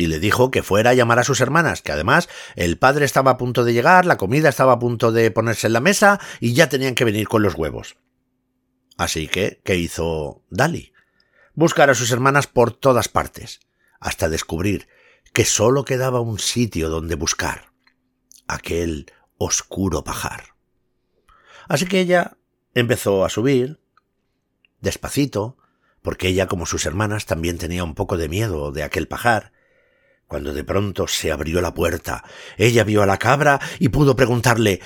y 0.00 0.06
le 0.06 0.18
dijo 0.18 0.50
que 0.50 0.62
fuera 0.62 0.90
a 0.90 0.94
llamar 0.94 1.18
a 1.18 1.24
sus 1.24 1.42
hermanas, 1.42 1.82
que 1.82 1.92
además 1.92 2.28
el 2.56 2.78
padre 2.78 3.04
estaba 3.04 3.32
a 3.32 3.36
punto 3.36 3.64
de 3.64 3.74
llegar, 3.74 4.06
la 4.06 4.16
comida 4.16 4.48
estaba 4.48 4.72
a 4.72 4.78
punto 4.78 5.12
de 5.12 5.30
ponerse 5.30 5.66
en 5.66 5.74
la 5.74 5.80
mesa 5.80 6.18
y 6.40 6.54
ya 6.54 6.70
tenían 6.70 6.94
que 6.94 7.04
venir 7.04 7.28
con 7.28 7.42
los 7.42 7.54
huevos. 7.54 7.96
Así 8.96 9.28
que, 9.28 9.60
¿qué 9.62 9.76
hizo 9.76 10.42
Dali? 10.48 10.94
Buscar 11.54 11.90
a 11.90 11.94
sus 11.94 12.10
hermanas 12.12 12.46
por 12.46 12.72
todas 12.72 13.08
partes, 13.08 13.60
hasta 14.00 14.30
descubrir 14.30 14.88
que 15.34 15.44
sólo 15.44 15.84
quedaba 15.84 16.20
un 16.20 16.38
sitio 16.38 16.88
donde 16.88 17.14
buscar, 17.14 17.70
aquel 18.48 19.12
oscuro 19.36 20.02
pajar. 20.02 20.54
Así 21.68 21.84
que 21.84 22.00
ella 22.00 22.38
empezó 22.74 23.24
a 23.24 23.28
subir, 23.28 23.80
despacito, 24.80 25.58
porque 26.00 26.28
ella, 26.28 26.46
como 26.46 26.64
sus 26.64 26.86
hermanas, 26.86 27.26
también 27.26 27.58
tenía 27.58 27.84
un 27.84 27.94
poco 27.94 28.16
de 28.16 28.30
miedo 28.30 28.72
de 28.72 28.82
aquel 28.82 29.06
pajar, 29.06 29.52
cuando 30.30 30.54
de 30.54 30.62
pronto 30.62 31.08
se 31.08 31.32
abrió 31.32 31.60
la 31.60 31.74
puerta. 31.74 32.22
Ella 32.56 32.84
vio 32.84 33.02
a 33.02 33.06
la 33.06 33.18
cabra 33.18 33.58
y 33.80 33.88
pudo 33.88 34.14
preguntarle 34.14 34.80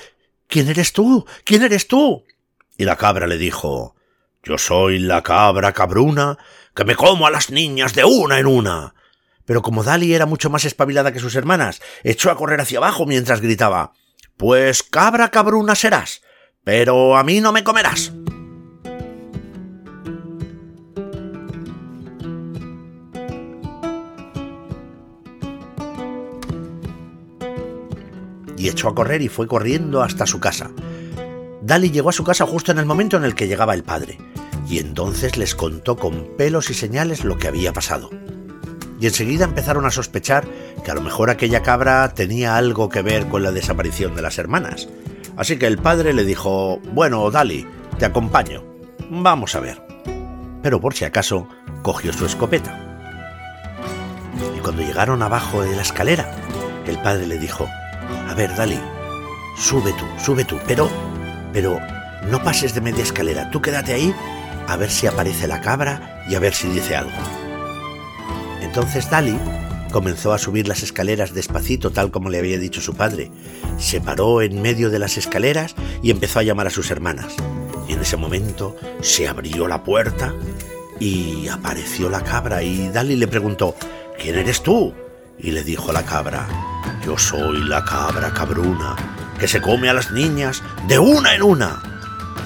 ¿Quién 0.47 0.69
eres 0.69 0.91
tú? 0.91 1.23
¿Quién 1.43 1.61
eres 1.61 1.87
tú? 1.87 2.25
Y 2.77 2.83
la 2.83 2.95
cabra 2.95 3.27
le 3.27 3.37
dijo 3.37 3.95
Yo 4.41 4.57
soy 4.57 4.97
la 4.97 5.21
cabra 5.21 5.71
cabruna 5.71 6.39
que 6.73 6.83
me 6.83 6.95
como 6.95 7.27
a 7.27 7.29
las 7.29 7.51
niñas 7.51 7.93
de 7.93 8.05
una 8.05 8.39
en 8.39 8.47
una. 8.47 8.95
Pero 9.45 9.61
como 9.61 9.83
Dali 9.83 10.15
era 10.15 10.25
mucho 10.25 10.49
más 10.49 10.65
espabilada 10.65 11.11
que 11.11 11.19
sus 11.19 11.35
hermanas, 11.35 11.79
echó 12.03 12.31
a 12.31 12.37
correr 12.37 12.59
hacia 12.59 12.79
abajo 12.79 13.05
mientras 13.05 13.39
gritaba 13.39 13.93
Pues 14.37 14.81
cabra 14.81 15.29
cabruna 15.29 15.75
serás, 15.75 16.23
pero 16.63 17.17
a 17.17 17.23
mí 17.23 17.39
no 17.39 17.51
me 17.51 17.63
comerás. 17.63 18.11
Y 28.65 28.69
echó 28.69 28.89
a 28.89 28.95
correr 28.95 29.21
y 29.21 29.27
fue 29.27 29.47
corriendo 29.47 30.01
hasta 30.01 30.25
su 30.25 30.39
casa. 30.39 30.71
Dali 31.61 31.91
llegó 31.91 32.09
a 32.09 32.13
su 32.13 32.23
casa 32.23 32.47
justo 32.47 32.71
en 32.71 32.79
el 32.79 32.87
momento 32.87 33.15
en 33.15 33.23
el 33.23 33.35
que 33.35 33.47
llegaba 33.47 33.75
el 33.75 33.83
padre, 33.83 34.17
y 34.67 34.79
entonces 34.79 35.37
les 35.37 35.53
contó 35.53 35.97
con 35.97 36.29
pelos 36.35 36.71
y 36.71 36.73
señales 36.73 37.23
lo 37.23 37.37
que 37.37 37.47
había 37.47 37.73
pasado. 37.73 38.09
Y 38.99 39.05
enseguida 39.05 39.45
empezaron 39.45 39.85
a 39.85 39.91
sospechar 39.91 40.47
que 40.83 40.89
a 40.89 40.95
lo 40.95 41.01
mejor 41.01 41.29
aquella 41.29 41.61
cabra 41.61 42.11
tenía 42.15 42.57
algo 42.57 42.89
que 42.89 43.03
ver 43.03 43.27
con 43.27 43.43
la 43.43 43.51
desaparición 43.51 44.15
de 44.15 44.23
las 44.23 44.39
hermanas. 44.39 44.89
Así 45.37 45.59
que 45.59 45.67
el 45.67 45.77
padre 45.77 46.13
le 46.13 46.25
dijo, 46.25 46.79
bueno, 46.91 47.29
Dali, 47.29 47.67
te 47.99 48.05
acompaño. 48.05 48.63
Vamos 49.11 49.53
a 49.53 49.59
ver. 49.59 49.79
Pero 50.63 50.81
por 50.81 50.95
si 50.95 51.05
acaso, 51.05 51.47
cogió 51.83 52.11
su 52.11 52.25
escopeta. 52.25 52.79
Y 54.57 54.59
cuando 54.59 54.81
llegaron 54.81 55.21
abajo 55.21 55.61
de 55.61 55.75
la 55.75 55.83
escalera, 55.83 56.35
el 56.87 56.97
padre 56.97 57.27
le 57.27 57.37
dijo, 57.37 57.67
a 58.27 58.33
ver, 58.33 58.55
Dali, 58.55 58.79
sube 59.57 59.93
tú, 59.93 60.05
sube 60.23 60.45
tú, 60.45 60.57
pero, 60.67 60.89
pero 61.53 61.79
no 62.29 62.43
pases 62.43 62.73
de 62.73 62.81
media 62.81 63.03
escalera, 63.03 63.49
tú 63.51 63.61
quédate 63.61 63.93
ahí 63.93 64.13
a 64.67 64.75
ver 64.77 64.89
si 64.89 65.07
aparece 65.07 65.47
la 65.47 65.61
cabra 65.61 66.23
y 66.27 66.35
a 66.35 66.39
ver 66.39 66.53
si 66.53 66.67
dice 66.69 66.95
algo. 66.95 67.11
Entonces 68.61 69.09
Dali 69.09 69.37
comenzó 69.91 70.33
a 70.33 70.37
subir 70.37 70.67
las 70.67 70.83
escaleras 70.83 71.33
despacito, 71.33 71.91
tal 71.91 72.11
como 72.11 72.29
le 72.29 72.39
había 72.39 72.57
dicho 72.57 72.81
su 72.81 72.95
padre. 72.95 73.31
Se 73.77 74.01
paró 74.01 74.41
en 74.41 74.61
medio 74.61 74.89
de 74.89 74.99
las 74.99 75.17
escaleras 75.17 75.75
y 76.01 76.11
empezó 76.11 76.39
a 76.39 76.43
llamar 76.43 76.67
a 76.67 76.71
sus 76.71 76.91
hermanas. 76.91 77.35
En 77.87 78.01
ese 78.01 78.17
momento 78.17 78.75
se 79.01 79.27
abrió 79.27 79.67
la 79.67 79.83
puerta 79.83 80.33
y 80.99 81.47
apareció 81.47 82.09
la 82.09 82.21
cabra 82.21 82.63
y 82.63 82.89
Dali 82.89 83.15
le 83.15 83.27
preguntó, 83.27 83.75
¿quién 84.19 84.35
eres 84.35 84.61
tú? 84.63 84.93
Y 85.37 85.51
le 85.51 85.63
dijo 85.63 85.93
la 85.93 86.03
cabra, 86.03 86.47
yo 87.05 87.17
soy 87.19 87.61
la 87.63 87.85
cabra 87.85 88.33
cabruna, 88.33 88.95
que 89.39 89.47
se 89.47 89.61
come 89.61 89.89
a 89.89 89.93
las 89.93 90.11
niñas 90.11 90.63
de 90.87 90.97
una 90.97 91.35
en 91.35 91.43
una. 91.43 91.79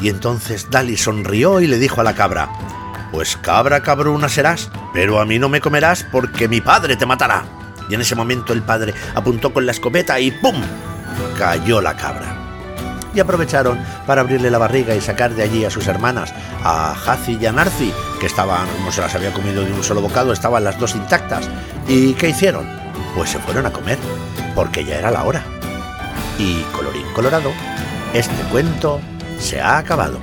Y 0.01 0.09
entonces 0.09 0.69
Dali 0.69 0.97
sonrió 0.97 1.61
y 1.61 1.67
le 1.67 1.79
dijo 1.79 2.01
a 2.01 2.03
la 2.03 2.13
cabra, 2.13 2.49
pues 3.13 3.37
cabra 3.37 3.81
cabruna 3.81 4.27
serás, 4.27 4.69
pero 4.93 5.21
a 5.21 5.25
mí 5.25 5.39
no 5.39 5.47
me 5.47 5.61
comerás 5.61 6.05
porque 6.11 6.49
mi 6.49 6.59
padre 6.59 6.97
te 6.97 7.05
matará. 7.05 7.45
Y 7.89 7.95
en 7.95 8.01
ese 8.01 8.15
momento 8.15 8.51
el 8.51 8.61
padre 8.61 8.93
apuntó 9.15 9.53
con 9.53 9.65
la 9.65 9.71
escopeta 9.71 10.19
y 10.19 10.31
¡pum! 10.31 10.61
cayó 11.37 11.79
la 11.79 11.95
cabra. 11.95 12.35
Y 13.13 13.21
aprovecharon 13.21 13.79
para 14.05 14.21
abrirle 14.21 14.51
la 14.51 14.57
barriga 14.57 14.93
y 14.93 14.99
sacar 14.99 15.33
de 15.33 15.43
allí 15.43 15.63
a 15.63 15.71
sus 15.71 15.87
hermanas, 15.87 16.33
a 16.63 16.91
Hazi 16.91 17.37
y 17.39 17.45
a 17.45 17.53
Narci, 17.53 17.93
que 18.19 18.25
estaban, 18.25 18.67
como 18.77 18.91
se 18.91 19.01
las 19.01 19.15
había 19.15 19.31
comido 19.31 19.63
de 19.63 19.71
un 19.71 19.83
solo 19.83 20.01
bocado, 20.01 20.33
estaban 20.33 20.65
las 20.65 20.77
dos 20.77 20.95
intactas. 20.95 21.49
¿Y 21.87 22.13
qué 22.13 22.29
hicieron? 22.29 22.67
Pues 23.15 23.31
se 23.31 23.39
fueron 23.39 23.65
a 23.65 23.71
comer 23.71 23.97
porque 24.59 24.83
ya 24.83 24.99
era 24.99 25.09
la 25.09 25.23
hora. 25.23 25.41
Y 26.37 26.63
colorín 26.75 27.05
colorado, 27.13 27.53
este 28.13 28.43
cuento 28.51 28.99
se 29.39 29.61
ha 29.61 29.77
acabado. 29.77 30.19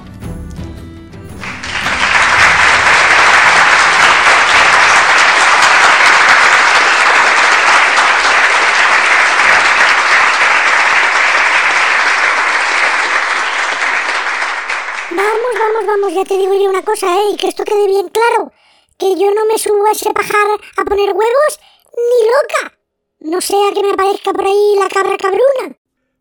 Vamos, 15.13 15.53
vamos, 15.59 15.87
vamos, 15.87 16.15
ya 16.15 16.25
te 16.27 16.37
digo 16.37 16.53
yo 16.53 16.69
una 16.69 16.83
cosa, 16.83 17.07
¿eh? 17.07 17.31
Y 17.33 17.37
que 17.39 17.49
esto 17.49 17.65
quede 17.65 17.87
bien 17.87 18.11
claro. 18.11 18.53
Que 18.99 19.19
yo 19.19 19.31
no 19.35 19.47
me 19.47 19.59
subo 19.59 19.87
a 19.87 19.93
ese 19.93 20.13
pajar 20.13 20.47
a 20.77 20.85
poner 20.85 21.15
huevos 21.15 21.61
ni 21.97 22.29
loca. 22.29 22.76
No 23.21 23.41
sea 23.41 23.73
que 23.75 23.83
me 23.83 23.91
aparezca 23.93 24.33
por 24.33 24.45
ahí 24.45 24.75
la 24.79 24.89
cabra 24.89 25.17
cabruna. 25.17 25.77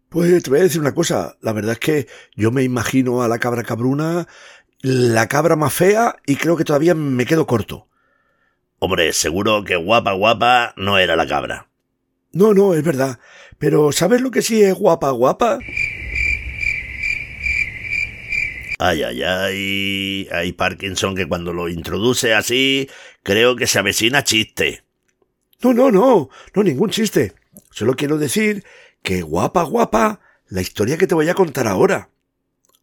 Pues 0.10 0.44
te 0.44 0.50
voy 0.50 0.60
a 0.60 0.64
decir 0.64 0.80
una 0.80 0.94
cosa, 0.94 1.36
la 1.42 1.52
verdad 1.52 1.74
es 1.74 1.80
que 1.80 2.08
yo 2.36 2.52
me 2.52 2.64
imagino 2.64 3.22
a 3.22 3.28
la 3.28 3.38
cabra 3.38 3.64
cabruna, 3.64 4.28
la 4.82 5.28
cabra 5.28 5.56
más 5.56 5.74
fea, 5.74 6.16
y 6.26 6.38
creo 6.38 6.56
que 6.56 6.64
todavía 6.64 6.96
me 6.96 7.26
quedo 7.26 7.46
corto. 7.46 7.90
Hombre, 8.80 9.12
seguro 9.14 9.64
que 9.64 9.76
guapa, 9.76 10.14
guapa 10.14 10.74
no 10.78 10.98
era 10.98 11.16
la 11.16 11.28
cabra. 11.28 11.68
No, 12.32 12.54
no, 12.54 12.74
es 12.74 12.84
verdad. 12.84 13.20
Pero 13.58 13.92
¿sabes 13.92 14.22
lo 14.22 14.32
que 14.32 14.42
sí 14.42 14.62
es 14.62 14.74
guapa, 14.74 15.10
guapa? 15.12 15.60
Ay, 18.80 19.04
ay, 19.04 19.24
ay. 19.24 20.28
Hay 20.32 20.52
Parkinson 20.54 21.16
que 21.16 21.28
cuando 21.28 21.52
lo 21.52 21.68
introduce 21.70 22.34
así, 22.34 22.90
creo 23.24 23.56
que 23.56 23.68
se 23.68 23.80
avecina 23.80 24.24
chiste. 24.24 24.85
No, 25.62 25.74
no, 25.74 25.92
no, 25.92 26.30
no 26.54 26.64
ningún 26.64 26.90
chiste. 26.90 27.34
Solo 27.72 27.96
quiero 27.96 28.18
decir 28.18 28.64
que 29.02 29.22
guapa, 29.22 29.64
guapa, 29.64 30.20
la 30.48 30.62
historia 30.62 30.98
que 30.98 31.08
te 31.08 31.16
voy 31.16 31.30
a 31.30 31.34
contar 31.34 31.68
ahora. 31.68 32.10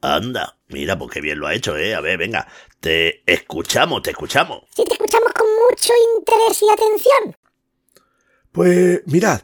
Anda, 0.00 0.58
mira, 0.68 0.98
pues 0.98 1.12
qué 1.12 1.20
bien 1.20 1.38
lo 1.38 1.46
ha 1.46 1.54
hecho, 1.54 1.76
¿eh? 1.76 1.94
A 1.94 2.00
ver, 2.00 2.18
venga, 2.18 2.48
te 2.80 3.22
escuchamos, 3.30 4.02
te 4.02 4.10
escuchamos. 4.10 4.64
Sí, 4.74 4.84
te 4.84 4.94
escuchamos 4.94 5.32
con 5.32 5.46
mucho 5.68 5.92
interés 6.16 6.62
y 6.62 6.70
atención. 6.70 7.36
Pues 8.50 9.02
mirad, 9.06 9.42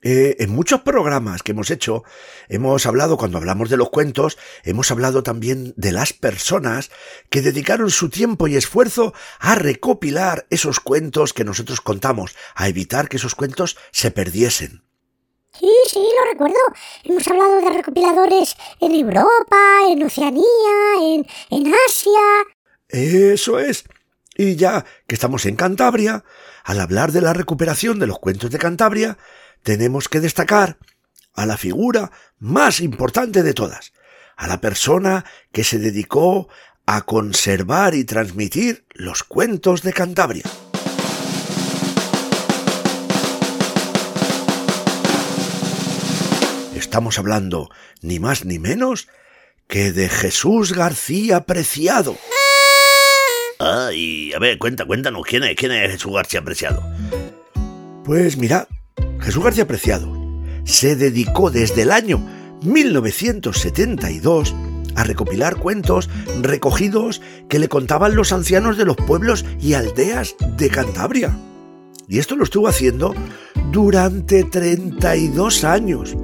eh, 0.00 0.36
en 0.38 0.50
muchos 0.50 0.82
programas 0.82 1.42
que 1.42 1.52
hemos 1.52 1.70
hecho, 1.70 2.04
hemos 2.48 2.86
hablado, 2.86 3.16
cuando 3.16 3.38
hablamos 3.38 3.68
de 3.68 3.76
los 3.76 3.90
cuentos, 3.90 4.38
hemos 4.62 4.90
hablado 4.90 5.22
también 5.22 5.74
de 5.76 5.90
las 5.90 6.12
personas 6.12 6.90
que 7.30 7.42
dedicaron 7.42 7.90
su 7.90 8.08
tiempo 8.08 8.46
y 8.46 8.56
esfuerzo 8.56 9.12
a 9.40 9.56
recopilar 9.56 10.46
esos 10.50 10.78
cuentos 10.78 11.32
que 11.32 11.44
nosotros 11.44 11.80
contamos, 11.80 12.36
a 12.54 12.68
evitar 12.68 13.08
que 13.08 13.16
esos 13.16 13.34
cuentos 13.34 13.76
se 13.90 14.10
perdiesen. 14.10 14.82
Sí, 15.58 15.72
sí, 15.90 15.98
lo 15.98 16.30
recuerdo. 16.30 16.58
Hemos 17.02 17.26
hablado 17.26 17.60
de 17.60 17.70
recopiladores 17.70 18.56
en 18.80 18.94
Europa, 18.94 19.58
en 19.90 20.04
Oceanía, 20.04 20.44
en, 21.00 21.26
en 21.50 21.74
Asia. 21.86 22.20
Eso 22.88 23.58
es. 23.58 23.84
Y 24.36 24.54
ya 24.54 24.84
que 25.08 25.16
estamos 25.16 25.46
en 25.46 25.56
Cantabria, 25.56 26.22
al 26.62 26.80
hablar 26.80 27.10
de 27.10 27.22
la 27.22 27.32
recuperación 27.32 27.98
de 27.98 28.06
los 28.06 28.20
cuentos 28.20 28.50
de 28.50 28.58
Cantabria, 28.58 29.18
tenemos 29.62 30.08
que 30.08 30.20
destacar 30.20 30.78
a 31.34 31.46
la 31.46 31.56
figura 31.56 32.10
más 32.38 32.80
importante 32.80 33.42
de 33.42 33.54
todas, 33.54 33.92
a 34.36 34.46
la 34.46 34.60
persona 34.60 35.24
que 35.52 35.64
se 35.64 35.78
dedicó 35.78 36.48
a 36.86 37.02
conservar 37.02 37.94
y 37.94 38.04
transmitir 38.04 38.86
los 38.94 39.22
cuentos 39.22 39.82
de 39.82 39.92
Cantabria. 39.92 40.44
Estamos 46.74 47.18
hablando 47.18 47.68
ni 48.00 48.18
más 48.18 48.44
ni 48.44 48.58
menos 48.58 49.08
que 49.66 49.92
de 49.92 50.08
Jesús 50.08 50.72
García 50.72 51.42
Preciado. 51.42 52.16
Ay, 53.58 54.32
a 54.32 54.38
ver, 54.38 54.58
cuenta, 54.58 54.86
cuéntanos, 54.86 55.26
¿quién 55.26 55.44
es, 55.44 55.56
quién 55.56 55.72
es 55.72 55.92
Jesús 55.92 56.12
García 56.12 56.42
Preciado? 56.42 56.82
Pues 58.04 58.38
mirad, 58.38 58.66
Jesús 59.20 59.42
García 59.42 59.66
Preciado 59.66 60.12
se 60.64 60.96
dedicó 60.96 61.50
desde 61.50 61.82
el 61.82 61.92
año 61.92 62.24
1972 62.62 64.54
a 64.94 65.04
recopilar 65.04 65.56
cuentos 65.56 66.10
recogidos 66.42 67.22
que 67.48 67.58
le 67.58 67.68
contaban 67.68 68.16
los 68.16 68.32
ancianos 68.32 68.76
de 68.76 68.84
los 68.84 68.96
pueblos 68.96 69.44
y 69.60 69.74
aldeas 69.74 70.34
de 70.56 70.68
Cantabria. 70.68 71.38
Y 72.08 72.18
esto 72.18 72.36
lo 72.36 72.44
estuvo 72.44 72.68
haciendo 72.68 73.14
durante 73.70 74.44
32 74.44 75.64
años. 75.64 76.16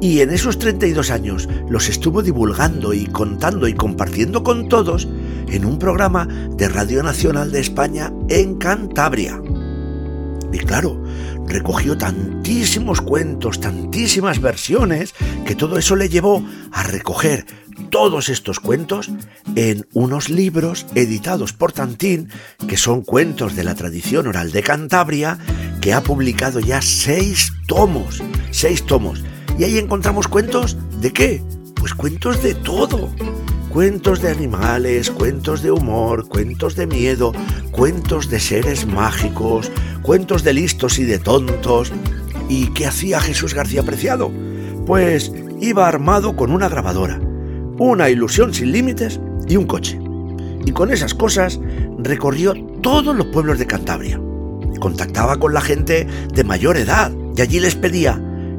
Y 0.00 0.20
en 0.20 0.30
esos 0.30 0.58
32 0.58 1.10
años 1.10 1.48
los 1.68 1.88
estuvo 1.88 2.22
divulgando 2.22 2.92
y 2.92 3.06
contando 3.06 3.66
y 3.66 3.74
compartiendo 3.74 4.44
con 4.44 4.68
todos 4.68 5.08
en 5.48 5.64
un 5.64 5.78
programa 5.78 6.26
de 6.26 6.68
Radio 6.68 7.02
Nacional 7.02 7.50
de 7.50 7.60
España 7.60 8.12
en 8.28 8.56
Cantabria. 8.56 9.40
Y 10.52 10.58
claro, 10.58 11.02
recogió 11.46 11.96
tantísimos 11.96 13.00
cuentos, 13.00 13.60
tantísimas 13.60 14.40
versiones, 14.40 15.14
que 15.44 15.54
todo 15.54 15.78
eso 15.78 15.96
le 15.96 16.08
llevó 16.08 16.44
a 16.72 16.82
recoger 16.82 17.46
todos 17.90 18.28
estos 18.28 18.60
cuentos 18.60 19.10
en 19.54 19.86
unos 19.92 20.30
libros 20.30 20.86
editados 20.94 21.52
por 21.52 21.72
Tantín, 21.72 22.28
que 22.68 22.76
son 22.76 23.02
cuentos 23.02 23.54
de 23.54 23.64
la 23.64 23.74
tradición 23.74 24.26
oral 24.26 24.52
de 24.52 24.62
Cantabria, 24.62 25.38
que 25.80 25.92
ha 25.92 26.02
publicado 26.02 26.60
ya 26.60 26.80
seis 26.82 27.52
tomos, 27.66 28.22
seis 28.50 28.84
tomos. 28.84 29.22
Y 29.58 29.64
ahí 29.64 29.78
encontramos 29.78 30.28
cuentos 30.28 30.76
de 31.00 31.12
qué? 31.12 31.42
Pues 31.74 31.94
cuentos 31.94 32.42
de 32.42 32.54
todo. 32.54 33.10
Cuentos 33.76 34.22
de 34.22 34.30
animales, 34.30 35.10
cuentos 35.10 35.60
de 35.60 35.70
humor, 35.70 36.28
cuentos 36.28 36.76
de 36.76 36.86
miedo, 36.86 37.34
cuentos 37.72 38.30
de 38.30 38.40
seres 38.40 38.86
mágicos, 38.86 39.70
cuentos 40.00 40.42
de 40.42 40.54
listos 40.54 40.98
y 40.98 41.04
de 41.04 41.18
tontos. 41.18 41.92
¿Y 42.48 42.68
qué 42.68 42.86
hacía 42.86 43.20
Jesús 43.20 43.52
García 43.52 43.82
Preciado? 43.82 44.32
Pues 44.86 45.30
iba 45.60 45.86
armado 45.86 46.36
con 46.36 46.52
una 46.52 46.70
grabadora, 46.70 47.20
una 47.76 48.08
ilusión 48.08 48.54
sin 48.54 48.72
límites 48.72 49.20
y 49.46 49.58
un 49.58 49.66
coche. 49.66 50.00
Y 50.64 50.72
con 50.72 50.90
esas 50.90 51.12
cosas 51.12 51.60
recorrió 51.98 52.54
todos 52.80 53.14
los 53.14 53.26
pueblos 53.26 53.58
de 53.58 53.66
Cantabria. 53.66 54.18
Contactaba 54.80 55.36
con 55.36 55.52
la 55.52 55.60
gente 55.60 56.06
de 56.32 56.44
mayor 56.44 56.78
edad 56.78 57.12
y 57.36 57.42
allí 57.42 57.60
les 57.60 57.74
pedía 57.74 58.18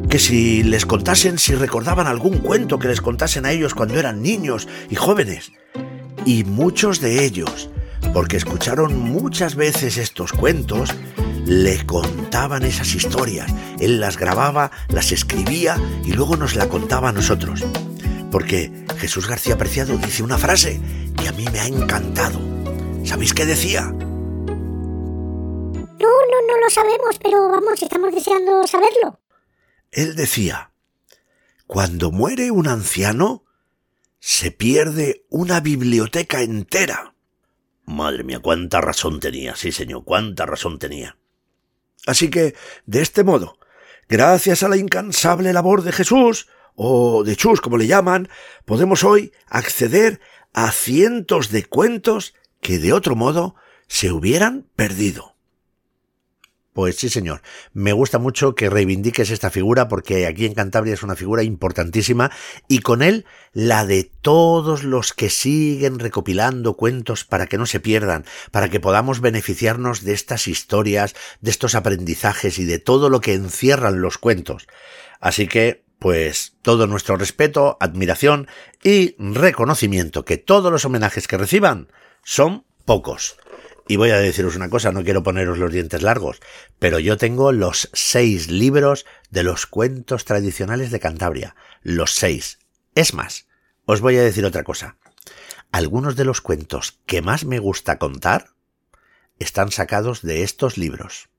que 0.10 0.20
si 0.20 0.64
les 0.64 0.86
contasen, 0.86 1.38
si 1.38 1.54
recordaban 1.54 2.08
algún 2.08 2.38
cuento 2.38 2.80
que 2.80 2.88
les 2.88 3.02
contasen 3.02 3.46
a 3.46 3.52
ellos 3.52 3.74
cuando 3.74 4.00
eran 4.00 4.22
niños 4.22 4.68
y 4.90 4.96
jóvenes. 4.96 5.52
Y 6.26 6.46
muchos 6.46 7.02
de 7.02 7.26
ellos, 7.26 7.70
porque 8.14 8.38
escucharon 8.38 8.98
muchas 8.98 9.56
veces 9.56 9.98
estos 9.98 10.32
cuentos, 10.32 10.94
le 11.46 11.86
contaban 11.86 12.64
esas 12.64 12.96
historias. 12.96 13.54
Él 13.80 14.00
las 14.00 14.18
grababa, 14.18 14.72
las 14.90 15.12
escribía 15.12 15.78
y 16.04 16.14
luego 16.14 16.38
nos 16.38 16.56
la 16.56 16.70
contaba 16.70 17.10
a 17.10 17.14
nosotros. 17.14 17.66
Porque 18.32 18.72
Jesús 18.98 19.28
García 19.28 19.58
Preciado 19.58 19.98
dice 19.98 20.24
una 20.24 20.38
frase 20.38 20.82
que 21.16 21.28
a 21.28 21.34
mí 21.34 21.46
me 21.52 21.60
ha 21.60 21.68
encantado. 21.68 22.40
¿Sabéis 23.04 23.34
qué 23.34 23.46
decía? 23.46 23.84
No, 23.84 23.96
no, 26.00 26.42
no 26.48 26.58
lo 26.62 26.70
sabemos, 26.70 27.18
pero 27.22 27.50
vamos, 27.50 27.82
estamos 27.82 28.14
deseando 28.14 28.66
saberlo. 28.68 29.20
Él 29.92 30.16
decía, 30.16 30.72
cuando 31.66 32.12
muere 32.12 32.52
un 32.52 32.68
anciano, 32.68 33.46
se 34.20 34.52
pierde 34.52 35.26
una 35.30 35.60
biblioteca 35.60 36.42
entera. 36.42 37.14
Madre 37.86 38.24
mía, 38.24 38.40
cuánta 38.40 38.82
razón 38.82 39.20
tenía, 39.20 39.56
sí 39.56 39.72
señor, 39.72 40.04
cuánta 40.04 40.46
razón 40.46 40.80
tenía. 40.80 41.18
Así 42.06 42.30
que, 42.30 42.56
de 42.86 43.02
este 43.02 43.24
modo, 43.24 43.60
gracias 44.10 44.64
a 44.64 44.70
la 44.70 44.78
incansable 44.78 45.54
labor 45.54 45.84
de 45.84 45.92
Jesús, 45.92 46.48
o 46.76 47.24
de 47.24 47.36
Chus 47.36 47.60
como 47.60 47.78
le 47.78 47.88
llaman, 47.88 48.30
podemos 48.66 49.04
hoy 49.04 49.34
acceder 49.48 50.22
a 50.54 50.72
cientos 50.72 51.50
de 51.50 51.66
cuentos 51.66 52.36
que 52.62 52.78
de 52.78 52.94
otro 52.94 53.16
modo 53.16 53.56
se 53.88 54.12
hubieran 54.12 54.68
perdido. 54.76 55.37
Pues 56.78 56.98
sí, 56.98 57.10
señor. 57.10 57.42
Me 57.74 57.92
gusta 57.92 58.20
mucho 58.20 58.54
que 58.54 58.70
reivindiques 58.70 59.32
esta 59.32 59.50
figura 59.50 59.88
porque 59.88 60.28
aquí 60.28 60.46
en 60.46 60.54
Cantabria 60.54 60.94
es 60.94 61.02
una 61.02 61.16
figura 61.16 61.42
importantísima 61.42 62.30
y 62.68 62.82
con 62.82 63.02
él 63.02 63.26
la 63.52 63.84
de 63.84 64.04
todos 64.04 64.84
los 64.84 65.12
que 65.12 65.32
siguen 65.32 65.98
recopilando 65.98 66.76
cuentos 66.76 67.24
para 67.24 67.48
que 67.48 67.58
no 67.58 67.66
se 67.66 67.80
pierdan, 67.80 68.26
para 68.52 68.70
que 68.70 68.80
podamos 68.80 69.22
beneficiarnos 69.22 70.04
de 70.04 70.14
estas 70.14 70.48
historias, 70.48 71.16
de 71.42 71.50
estos 71.50 71.74
aprendizajes 71.74 72.60
y 72.60 72.66
de 72.66 72.78
todo 72.78 73.10
lo 73.10 73.22
que 73.22 73.34
encierran 73.34 74.00
los 74.00 74.20
cuentos. 74.20 74.68
Así 75.20 75.48
que, 75.48 75.84
pues, 75.98 76.58
todo 76.62 76.86
nuestro 76.86 77.18
respeto, 77.18 77.78
admiración 77.80 78.48
y 78.84 79.16
reconocimiento 79.18 80.26
que 80.26 80.38
todos 80.38 80.72
los 80.72 80.86
homenajes 80.86 81.28
que 81.28 81.40
reciban 81.40 81.88
son 82.24 82.66
pocos. 82.86 83.36
Y 83.90 83.96
voy 83.96 84.10
a 84.10 84.18
deciros 84.18 84.58
una 84.58 84.70
cosa, 84.70 84.92
no 84.92 85.04
quiero 85.04 85.24
poneros 85.24 85.58
los 85.58 85.72
dientes 85.72 86.02
largos, 86.02 86.42
pero 86.78 87.00
yo 87.00 87.16
tengo 87.16 87.54
los 87.54 87.90
seis 87.94 88.52
libros 88.52 89.06
de 89.30 89.44
los 89.44 89.66
cuentos 89.66 90.26
tradicionales 90.26 90.92
de 90.92 91.00
Cantabria. 91.00 91.56
Los 91.84 92.14
seis. 92.14 92.60
Es 92.96 93.14
más, 93.14 93.48
os 93.86 94.02
voy 94.02 94.18
a 94.18 94.24
decir 94.24 94.44
otra 94.44 94.64
cosa. 94.64 94.98
Algunos 95.72 96.18
de 96.18 96.26
los 96.26 96.42
cuentos 96.42 97.00
que 97.06 97.22
más 97.22 97.46
me 97.46 97.60
gusta 97.60 97.98
contar 97.98 98.50
están 99.40 99.72
sacados 99.72 100.22
de 100.22 100.44
estos 100.44 100.78
libros. 100.78 101.30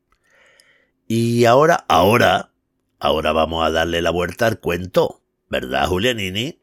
Y 1.06 1.44
ahora, 1.44 1.84
ahora, 1.88 2.52
ahora 2.98 3.32
vamos 3.32 3.66
a 3.66 3.70
darle 3.70 4.00
la 4.00 4.10
vuelta 4.10 4.46
al 4.46 4.58
cuento. 4.58 5.22
¿Verdad, 5.50 5.86
Julianini? 5.86 6.62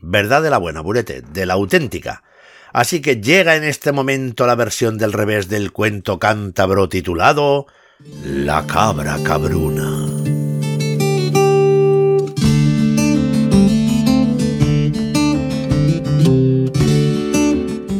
¿Verdad 0.00 0.42
de 0.42 0.50
la 0.50 0.58
buena, 0.58 0.80
Burete? 0.80 1.22
De 1.22 1.46
la 1.46 1.54
auténtica 1.54 2.24
Así 2.72 3.00
que 3.00 3.20
llega 3.20 3.56
en 3.56 3.64
este 3.64 3.92
momento 3.92 4.46
la 4.46 4.54
versión 4.54 4.96
del 4.96 5.12
revés 5.12 5.48
del 5.48 5.72
cuento 5.72 6.18
cántabro 6.18 6.88
titulado 6.88 7.66
La 8.24 8.66
cabra 8.66 9.18
cabruna. 9.22 10.08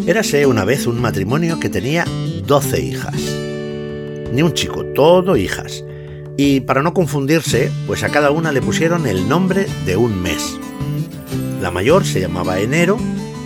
Érase 0.07 0.47
una 0.47 0.65
vez 0.65 0.87
un 0.87 1.01
matrimonio 1.01 1.61
que 1.61 1.69
tenía 1.69 2.05
doce 2.47 2.81
hijas. 2.81 3.15
Ni 4.33 4.43
un 4.43 4.53
chico, 4.55 4.85
todo 4.95 5.37
hijas. 5.37 5.85
Y 6.37 6.61
para 6.61 6.83
no 6.83 6.95
confundirse, 6.95 7.71
pues 7.87 8.03
a 8.03 8.09
cada 8.09 8.31
una 8.31 8.53
le 8.53 8.63
pusieron 8.63 9.07
el 9.07 9.29
nombre 9.29 9.67
de 9.85 9.97
un 9.97 10.21
mes. 10.23 10.59
La 11.61 11.71
mayor 11.71 12.05
se 12.05 12.21
llamaba 12.21 12.59
enero, 12.59 12.99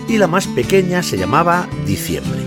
y 0.07 0.17
la 0.17 0.27
más 0.27 0.47
pequeña 0.47 1.03
se 1.03 1.17
llamaba 1.17 1.67
Diciembre. 1.85 2.39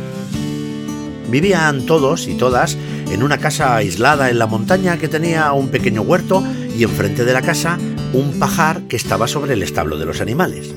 Vivían 1.31 1.87
todos 1.87 2.27
y 2.27 2.35
todas 2.35 2.77
en 3.11 3.23
una 3.23 3.39
casa 3.39 3.77
aislada 3.77 4.31
en 4.31 4.39
la 4.39 4.47
montaña 4.47 4.99
que 4.99 5.09
tenía 5.09 5.53
un 5.53 5.69
pequeño 5.69 6.03
huerto 6.03 6.43
y 6.77 6.83
enfrente 6.83 7.25
de 7.25 7.33
la 7.33 7.43
casa 7.43 7.79
un 8.13 8.39
pajar 8.39 8.83
que 8.83 8.97
estaba 8.97 9.29
sobre 9.29 9.55
el 9.55 9.63
establo 9.63 9.97
de 9.99 10.07
los 10.07 10.21
animales. 10.21 10.75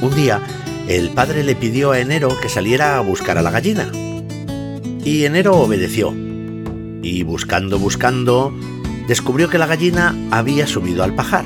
Un 0.00 0.14
día, 0.14 0.40
el 0.88 1.10
padre 1.10 1.44
le 1.44 1.54
pidió 1.54 1.92
a 1.92 2.00
Enero 2.00 2.38
que 2.40 2.48
saliera 2.48 2.98
a 2.98 3.00
buscar 3.00 3.38
a 3.38 3.42
la 3.42 3.50
gallina. 3.50 3.90
Y 5.04 5.24
Enero 5.24 5.56
obedeció. 5.56 6.14
Y 7.02 7.22
buscando, 7.22 7.78
buscando, 7.78 8.52
descubrió 9.06 9.48
que 9.48 9.58
la 9.58 9.66
gallina 9.66 10.14
había 10.30 10.66
subido 10.66 11.02
al 11.02 11.14
pajar. 11.14 11.44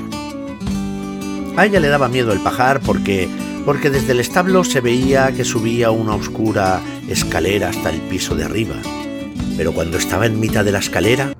A 1.55 1.65
ella 1.65 1.79
le 1.79 1.87
daba 1.87 2.09
miedo 2.09 2.33
el 2.33 2.39
pajar 2.39 2.81
porque 2.81 3.29
porque 3.65 3.89
desde 3.89 4.11
el 4.11 4.19
establo 4.19 4.63
se 4.63 4.81
veía 4.81 5.31
que 5.31 5.45
subía 5.45 5.91
una 5.91 6.15
oscura 6.15 6.81
escalera 7.07 7.69
hasta 7.69 7.89
el 7.89 8.01
piso 8.01 8.35
de 8.35 8.43
arriba. 8.43 8.75
Pero 9.55 9.71
cuando 9.73 9.97
estaba 9.97 10.25
en 10.25 10.39
mitad 10.39 10.65
de 10.65 10.71
la 10.71 10.79
escalera, 10.79 11.33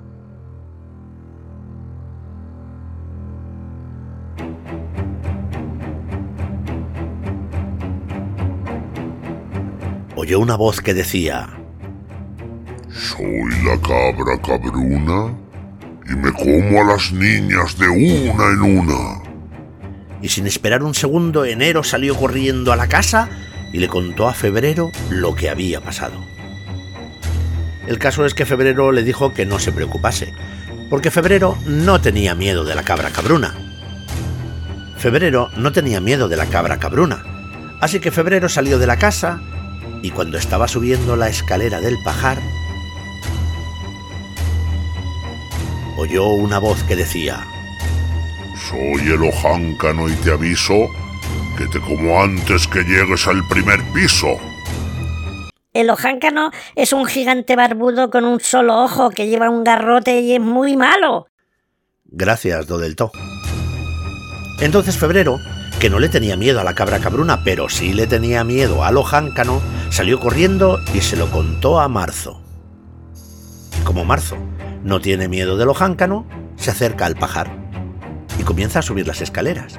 oyó 10.16 10.40
una 10.40 10.56
voz 10.56 10.80
que 10.80 10.94
decía, 10.94 11.50
Soy 12.90 13.50
la 13.64 13.78
cabra 13.80 14.40
cabruna 14.40 15.34
y 16.08 16.14
me 16.14 16.32
como 16.32 16.80
a 16.80 16.94
las 16.94 17.12
niñas 17.12 17.76
de 17.78 17.88
una 17.88 18.44
en 18.52 18.78
una 18.78 19.23
y 20.24 20.30
sin 20.30 20.46
esperar 20.46 20.82
un 20.82 20.94
segundo 20.94 21.44
enero 21.44 21.84
salió 21.84 22.16
corriendo 22.16 22.72
a 22.72 22.76
la 22.76 22.88
casa 22.88 23.28
y 23.74 23.78
le 23.78 23.88
contó 23.88 24.26
a 24.26 24.32
Febrero 24.32 24.90
lo 25.10 25.34
que 25.34 25.50
había 25.50 25.82
pasado. 25.82 26.14
El 27.86 27.98
caso 27.98 28.24
es 28.24 28.32
que 28.32 28.46
Febrero 28.46 28.90
le 28.90 29.02
dijo 29.02 29.34
que 29.34 29.44
no 29.44 29.58
se 29.58 29.70
preocupase, 29.70 30.32
porque 30.88 31.10
Febrero 31.10 31.58
no 31.66 32.00
tenía 32.00 32.34
miedo 32.34 32.64
de 32.64 32.74
la 32.74 32.84
cabra 32.84 33.10
cabruna. 33.10 33.54
Febrero 34.96 35.50
no 35.58 35.72
tenía 35.72 36.00
miedo 36.00 36.26
de 36.26 36.38
la 36.38 36.46
cabra 36.46 36.78
cabruna, 36.78 37.22
así 37.82 38.00
que 38.00 38.10
Febrero 38.10 38.48
salió 38.48 38.78
de 38.78 38.86
la 38.86 38.96
casa 38.96 39.42
y 40.00 40.10
cuando 40.10 40.38
estaba 40.38 40.68
subiendo 40.68 41.16
la 41.16 41.28
escalera 41.28 41.82
del 41.82 41.98
pajar, 42.02 42.38
oyó 45.98 46.28
una 46.28 46.58
voz 46.58 46.82
que 46.84 46.96
decía, 46.96 47.46
soy 48.56 49.12
el 49.12 49.22
ojáncano 49.22 50.08
y 50.08 50.14
te 50.16 50.32
aviso 50.32 50.74
que 51.56 51.66
te 51.66 51.80
como 51.80 52.22
antes 52.22 52.66
que 52.66 52.82
llegues 52.82 53.26
al 53.26 53.46
primer 53.48 53.80
piso. 53.92 54.38
El 55.72 55.90
ojáncano 55.90 56.50
es 56.76 56.92
un 56.92 57.06
gigante 57.06 57.56
barbudo 57.56 58.10
con 58.10 58.24
un 58.24 58.40
solo 58.40 58.82
ojo 58.82 59.10
que 59.10 59.26
lleva 59.26 59.50
un 59.50 59.64
garrote 59.64 60.20
y 60.20 60.34
es 60.34 60.40
muy 60.40 60.76
malo. 60.76 61.26
Gracias, 62.04 62.66
Dodelto. 62.66 63.10
Entonces 64.60 64.96
Febrero, 64.96 65.40
que 65.80 65.90
no 65.90 65.98
le 65.98 66.08
tenía 66.08 66.36
miedo 66.36 66.60
a 66.60 66.64
la 66.64 66.74
cabra 66.74 67.00
cabruna, 67.00 67.42
pero 67.44 67.68
sí 67.68 67.92
le 67.92 68.06
tenía 68.06 68.44
miedo 68.44 68.84
al 68.84 68.96
ojáncano, 68.96 69.60
salió 69.90 70.20
corriendo 70.20 70.80
y 70.94 71.00
se 71.00 71.16
lo 71.16 71.28
contó 71.30 71.80
a 71.80 71.88
Marzo. 71.88 72.40
Como 73.82 74.04
Marzo 74.04 74.36
no 74.84 75.00
tiene 75.00 75.28
miedo 75.28 75.56
del 75.56 75.68
ojáncano, 75.68 76.24
se 76.56 76.70
acerca 76.70 77.06
al 77.06 77.16
pajar 77.16 77.63
y 78.44 78.46
comienza 78.46 78.80
a 78.80 78.82
subir 78.82 79.06
las 79.06 79.22
escaleras. 79.22 79.78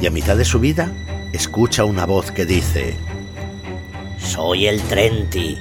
Y 0.00 0.06
a 0.06 0.10
mitad 0.10 0.36
de 0.36 0.44
subida 0.44 0.92
escucha 1.32 1.84
una 1.84 2.04
voz 2.04 2.32
que 2.32 2.44
dice, 2.44 2.96
Soy 4.18 4.66
el 4.66 4.82
Trenti, 4.82 5.56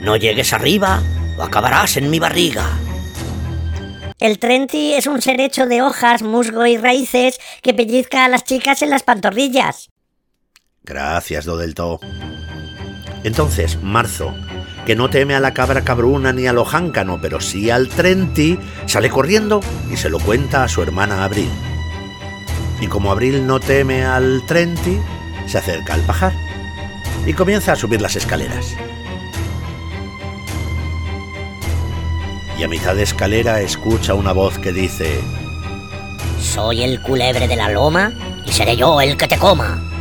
no 0.00 0.16
llegues 0.16 0.52
arriba 0.52 1.02
o 1.36 1.42
acabarás 1.42 1.96
en 1.96 2.08
mi 2.10 2.18
barriga. 2.18 2.66
El 4.20 4.38
Trenti 4.38 4.94
es 4.94 5.06
un 5.06 5.22
ser 5.22 5.40
hecho 5.40 5.66
de 5.66 5.82
hojas, 5.82 6.22
musgo 6.22 6.66
y 6.66 6.76
raíces 6.76 7.38
que 7.62 7.74
pellizca 7.74 8.24
a 8.24 8.28
las 8.28 8.44
chicas 8.44 8.82
en 8.82 8.90
las 8.90 9.02
pantorrillas. 9.02 9.90
Gracias, 10.82 11.44
Dodelto. 11.44 12.00
Entonces, 13.24 13.80
Marzo 13.82 14.34
que 14.88 14.96
no 14.96 15.10
teme 15.10 15.34
a 15.34 15.40
la 15.40 15.52
cabra 15.52 15.84
cabruna 15.84 16.32
ni 16.32 16.46
al 16.46 16.56
ojáncano, 16.56 17.18
pero 17.20 17.42
sí 17.42 17.68
al 17.68 17.90
Trenti, 17.90 18.58
sale 18.86 19.10
corriendo 19.10 19.60
y 19.92 19.98
se 19.98 20.08
lo 20.08 20.18
cuenta 20.18 20.64
a 20.64 20.68
su 20.68 20.80
hermana 20.80 21.24
Abril. 21.24 21.50
Y 22.80 22.86
como 22.86 23.12
Abril 23.12 23.46
no 23.46 23.60
teme 23.60 24.06
al 24.06 24.46
Trenti, 24.46 24.98
se 25.46 25.58
acerca 25.58 25.92
al 25.92 26.00
pajar 26.00 26.32
y 27.26 27.34
comienza 27.34 27.72
a 27.72 27.76
subir 27.76 28.00
las 28.00 28.16
escaleras. 28.16 28.76
Y 32.58 32.62
a 32.62 32.68
mitad 32.68 32.94
de 32.94 33.02
escalera 33.02 33.60
escucha 33.60 34.14
una 34.14 34.32
voz 34.32 34.58
que 34.58 34.72
dice, 34.72 35.20
Soy 36.40 36.82
el 36.82 37.02
culebre 37.02 37.46
de 37.46 37.56
la 37.56 37.68
loma 37.68 38.14
y 38.46 38.52
seré 38.52 38.74
yo 38.74 39.02
el 39.02 39.18
que 39.18 39.28
te 39.28 39.36
coma. 39.36 39.97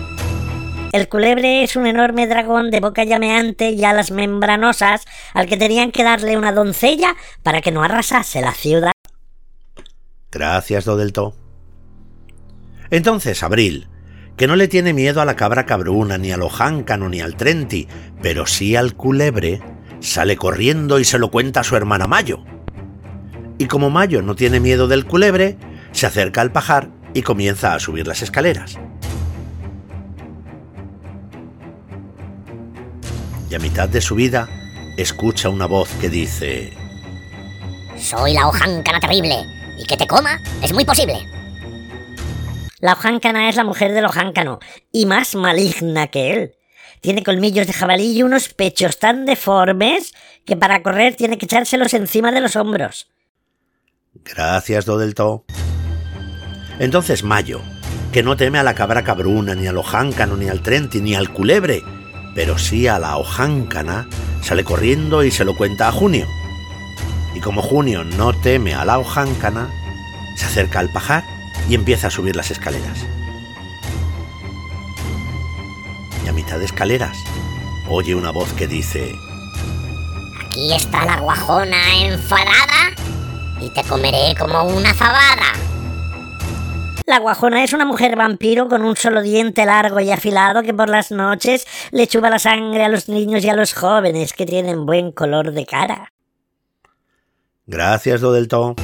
El 0.98 1.10
culebre 1.10 1.62
es 1.62 1.76
un 1.76 1.86
enorme 1.86 2.26
dragón 2.26 2.72
de 2.72 2.80
boca 2.80 3.04
llameante 3.04 3.70
y 3.70 3.86
alas 3.86 4.10
membranosas 4.10 5.06
al 5.36 5.46
que 5.46 5.56
tenían 5.56 5.92
que 5.92 6.04
darle 6.04 6.36
una 6.36 6.52
doncella 6.52 7.16
para 7.44 7.62
que 7.62 7.72
no 7.72 7.84
arrasase 7.84 8.42
la 8.42 8.52
ciudad. 8.52 8.94
Gracias, 10.32 10.86
Dodelto. 10.86 11.36
Entonces, 12.90 13.44
Abril, 13.44 13.90
que 14.38 14.48
no 14.48 14.56
le 14.56 14.68
tiene 14.68 14.92
miedo 14.92 15.22
a 15.22 15.26
la 15.26 15.36
cabra 15.36 15.68
cabruna, 15.68 16.18
ni 16.18 16.32
al 16.32 16.42
ojáncano, 16.42 17.10
ni 17.10 17.22
al 17.22 17.36
trenti, 17.36 17.88
pero 18.24 18.48
sí 18.48 18.76
al 18.76 18.96
culebre, 18.96 19.62
sale 20.00 20.36
corriendo 20.36 20.98
y 20.98 21.06
se 21.06 21.20
lo 21.20 21.30
cuenta 21.30 21.60
a 21.60 21.64
su 21.64 21.76
hermana 21.76 22.08
Mayo. 22.08 22.44
Y 23.60 23.68
como 23.68 23.92
Mayo 23.92 24.24
no 24.24 24.36
tiene 24.36 24.60
miedo 24.60 24.88
del 24.88 25.06
culebre, 25.06 25.60
se 25.92 26.08
acerca 26.08 26.42
al 26.42 26.52
pajar 26.52 26.90
y 27.14 27.22
comienza 27.22 27.76
a 27.76 27.80
subir 27.80 28.08
las 28.08 28.24
escaleras. 28.24 28.80
Y 33.50 33.56
a 33.56 33.60
mitad 33.60 33.90
de 33.90 34.02
su 34.02 34.16
vida 34.16 34.50
escucha 34.98 35.50
una 35.50 35.66
voz 35.66 35.90
que 36.02 36.10
dice... 36.10 36.74
Soy 37.98 38.34
la 38.34 38.48
hojáncana 38.48 39.00
terrible, 39.00 39.46
y 39.78 39.86
que 39.86 39.98
te 39.98 40.08
coma 40.08 40.42
es 40.62 40.74
muy 40.74 40.86
posible. 40.86 41.28
La 42.80 42.94
hojáncana 42.94 43.50
es 43.50 43.56
la 43.56 43.64
mujer 43.64 43.94
del 43.94 44.06
ojáncano, 44.06 44.60
y 44.92 45.06
más 45.06 45.36
maligna 45.36 46.08
que 46.08 46.34
él. 46.34 46.54
Tiene 47.02 47.24
colmillos 47.24 47.68
de 47.68 47.74
jabalí 47.74 48.18
y 48.18 48.24
unos 48.24 48.50
pechos 48.50 49.00
tan 49.00 49.26
deformes 49.26 50.14
que 50.46 50.56
para 50.56 50.82
correr 50.82 51.16
tiene 51.16 51.38
que 51.38 51.46
echárselos 51.46 51.94
encima 51.94 52.32
de 52.32 52.42
los 52.42 52.56
hombros. 52.56 53.08
Gracias, 54.24 54.86
Dodelto. 54.86 55.46
Entonces 56.80 57.24
Mayo, 57.24 57.62
que 58.12 58.24
no 58.24 58.36
teme 58.36 58.60
a 58.60 58.64
la 58.64 58.76
cabra 58.76 59.04
cabruna, 59.04 59.56
ni 59.56 59.68
al 59.68 59.78
ojáncano, 59.78 60.38
ni 60.38 60.50
al 60.50 60.62
trenti, 60.62 61.02
ni 61.02 61.16
al 61.16 61.32
culebre, 61.32 61.84
pero 62.38 62.60
sí 62.60 62.88
a 62.88 63.00
la 63.00 63.18
hojáncana, 63.18 64.08
sale 64.44 64.64
corriendo 64.64 65.24
y 65.24 65.32
se 65.32 65.44
lo 65.44 65.56
cuenta 65.56 65.88
a 65.88 65.92
Junio. 65.92 66.28
Y 67.34 67.40
como 67.40 67.64
Junio 67.64 68.04
no 68.04 68.32
teme 68.32 68.76
a 68.76 68.86
la 68.86 69.00
hojáncana, 69.00 69.72
se 70.36 70.46
acerca 70.46 70.78
al 70.78 70.92
pajar 70.92 71.24
y 71.68 71.74
empieza 71.74 72.08
a 72.08 72.12
subir 72.12 72.36
las 72.36 72.52
escaleras. 72.52 73.00
Y 76.24 76.30
a 76.30 76.32
mitad 76.32 76.60
de 76.60 76.66
escaleras 76.66 77.18
oye 77.90 78.14
una 78.14 78.30
voz 78.30 78.54
que 78.54 78.68
dice, 78.68 79.16
Aquí 80.46 80.72
está 80.76 81.06
la 81.06 81.20
guajona 81.20 82.06
enfadada 82.06 82.94
y 83.60 83.72
te 83.72 83.84
comeré 83.84 84.36
como 84.38 84.62
una 84.66 84.94
fabada. 84.94 85.54
La 87.08 87.20
guajona 87.20 87.64
es 87.64 87.72
una 87.72 87.86
mujer 87.86 88.18
vampiro 88.18 88.68
con 88.68 88.84
un 88.84 88.98
solo 88.98 89.22
diente 89.22 89.66
largo 89.66 90.02
y 90.02 90.12
afilado 90.12 90.62
que 90.62 90.74
por 90.74 90.90
las 90.90 91.10
noches 91.10 91.66
le 91.92 92.06
chupa 92.06 92.30
la 92.30 92.38
sangre 92.38 92.84
a 92.84 92.90
los 92.90 93.08
niños 93.08 93.46
y 93.46 93.50
a 93.50 93.56
los 93.56 93.74
jóvenes 93.74 94.34
que 94.34 94.46
tienen 94.46 94.86
buen 94.86 95.14
color 95.14 95.54
de 95.54 95.66
cara. 95.66 96.12
Gracias, 97.66 98.20
Dodelto. 98.20 98.76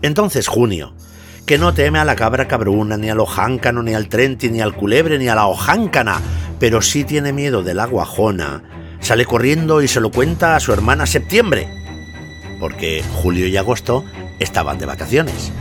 Entonces, 0.00 0.48
Junio, 0.48 0.94
que 1.46 1.58
no 1.58 1.74
teme 1.74 1.98
a 1.98 2.06
la 2.06 2.16
cabra 2.16 2.48
cabruna, 2.48 2.96
ni 2.96 3.10
al 3.10 3.20
ojáncano, 3.20 3.82
ni 3.82 3.92
al 3.92 4.08
trenti, 4.08 4.48
ni 4.48 4.62
al 4.62 4.74
culebre, 4.74 5.18
ni 5.18 5.28
a 5.28 5.34
la 5.34 5.46
ojáncana, 5.46 6.22
pero 6.58 6.80
sí 6.80 7.04
tiene 7.04 7.34
miedo 7.34 7.62
de 7.62 7.74
la 7.74 7.84
guajona, 7.84 8.96
sale 9.00 9.26
corriendo 9.26 9.82
y 9.82 9.88
se 9.88 10.00
lo 10.00 10.10
cuenta 10.10 10.56
a 10.56 10.60
su 10.60 10.72
hermana 10.72 11.04
Septiembre, 11.04 11.68
porque 12.60 13.04
julio 13.16 13.46
y 13.46 13.58
agosto 13.58 14.06
estaban 14.38 14.78
de 14.78 14.86
vacaciones. 14.86 15.52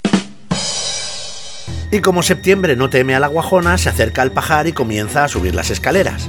Y 1.93 2.01
como 2.01 2.23
septiembre 2.23 2.75
no 2.75 2.89
teme 2.89 3.13
a 3.13 3.19
la 3.19 3.27
guajona, 3.27 3.77
se 3.77 3.87
acerca 3.87 4.23
al 4.23 4.31
pajar 4.31 4.65
y 4.65 4.71
comienza 4.71 5.23
a 5.23 5.27
subir 5.27 5.53
las 5.53 5.69
escaleras. 5.69 6.27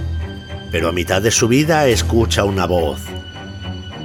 Pero 0.71 0.91
a 0.91 0.93
mitad 0.93 1.23
de 1.23 1.31
subida 1.31 1.87
escucha 1.87 2.45
una 2.45 2.67
voz. 2.67 3.01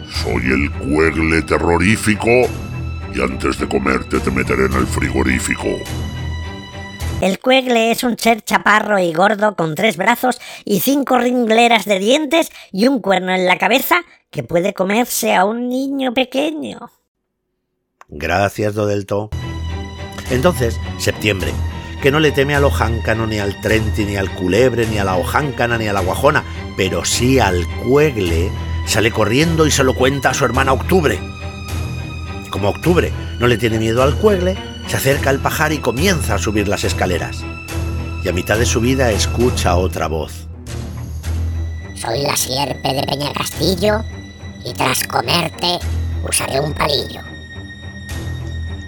Soy 0.10 0.41
el 0.54 0.72
cuegle 0.72 1.41
terrorífico 1.41 2.30
y 3.13 3.22
antes 3.22 3.60
de 3.60 3.67
comerte 3.67 4.22
te 4.22 4.32
meteré 4.32 4.67
en 4.67 4.74
el 4.74 4.88
frigorífico. 4.88 5.67
El 7.19 7.39
cuegle 7.39 7.91
es 7.91 8.06
un 8.06 8.17
ser 8.17 8.41
chaparro 8.41 8.98
y 8.98 9.12
gordo 9.12 9.58
con 9.58 9.76
tres 9.76 9.98
brazos 9.98 10.39
y 10.63 10.80
cinco 10.80 11.17
ringleras 11.17 11.84
de 11.84 12.00
dientes 12.00 12.52
y 12.72 12.88
un 12.88 13.02
cuerno 13.02 13.34
en 13.36 13.45
la 13.45 13.58
cabeza 13.58 13.98
que 14.32 14.43
puede 14.43 14.74
comerse 14.74 15.36
a 15.36 15.43
un 15.43 15.67
niño 15.67 16.13
pequeño. 16.13 16.89
Gracias, 18.08 18.76
Dodelto. 18.76 19.30
Entonces, 20.30 20.80
septiembre, 20.98 21.54
que 22.02 22.12
no 22.12 22.20
le 22.20 22.32
teme 22.32 22.56
a 22.56 22.60
lo 22.60 22.72
jáncano, 22.72 23.28
ni 23.28 23.39
al 23.39 23.60
trenti, 23.62 24.06
ni 24.06 24.15
al 24.15 24.34
culebre, 24.34 24.88
ni 24.88 24.98
a 24.98 25.04
la 25.04 25.15
hojáncana, 25.15 25.78
ni 25.78 25.88
a 25.88 25.94
la 25.94 26.02
guajona, 26.02 26.44
pero 26.78 27.04
sí 27.04 27.39
al 27.39 27.68
cuegle, 27.84 28.50
sale 28.86 29.12
corriendo 29.12 29.65
y 29.65 29.72
se 29.72 29.84
lo 29.84 29.94
cuenta 29.94 30.30
a 30.30 30.34
su 30.34 30.46
hermana 30.46 30.74
Octubre. 30.74 31.20
Como 32.52 32.70
Octubre 32.70 33.12
no 33.39 33.48
le 33.48 33.58
tiene 33.58 33.80
miedo 33.80 34.02
al 34.02 34.15
cuegle, 34.15 34.58
se 34.88 34.98
acerca 34.98 35.30
al 35.30 35.39
pajar 35.39 35.72
y 35.72 35.80
comienza 35.80 36.36
a 36.36 36.39
subir 36.39 36.68
las 36.68 36.84
escaleras. 36.84 37.44
Y 38.24 38.30
a 38.30 38.34
mitad 38.34 38.58
de 38.58 38.65
su 38.65 38.82
vida 38.82 39.12
escucha 39.12 39.76
otra 39.76 40.08
voz. 40.08 40.48
Soy 41.96 42.22
la 42.22 42.36
sierpe 42.36 42.94
de 42.94 43.04
Peña 43.04 43.34
Castillo 43.34 44.04
y 44.65 44.74
tras 44.74 45.04
comerte 45.04 45.80
usaré 46.28 46.60
un 46.60 46.74
palillo. 46.74 47.22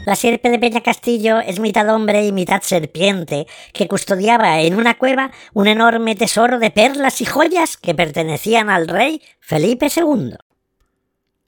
La 0.05 0.15
sierpe 0.15 0.49
de 0.49 0.57
Peña 0.57 0.81
Castillo 0.81 1.39
es 1.39 1.59
mitad 1.59 1.87
hombre 1.93 2.25
y 2.25 2.31
mitad 2.31 2.63
serpiente, 2.63 3.45
que 3.71 3.87
custodiaba 3.87 4.59
en 4.61 4.75
una 4.75 4.97
cueva 4.97 5.31
un 5.53 5.67
enorme 5.67 6.15
tesoro 6.15 6.57
de 6.57 6.71
perlas 6.71 7.21
y 7.21 7.25
joyas 7.25 7.77
que 7.77 7.93
pertenecían 7.93 8.71
al 8.71 8.87
rey 8.87 9.21
Felipe 9.39 9.89
II. 9.95 10.37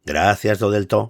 Gracias, 0.06 0.60
Dodelto. 0.60 1.10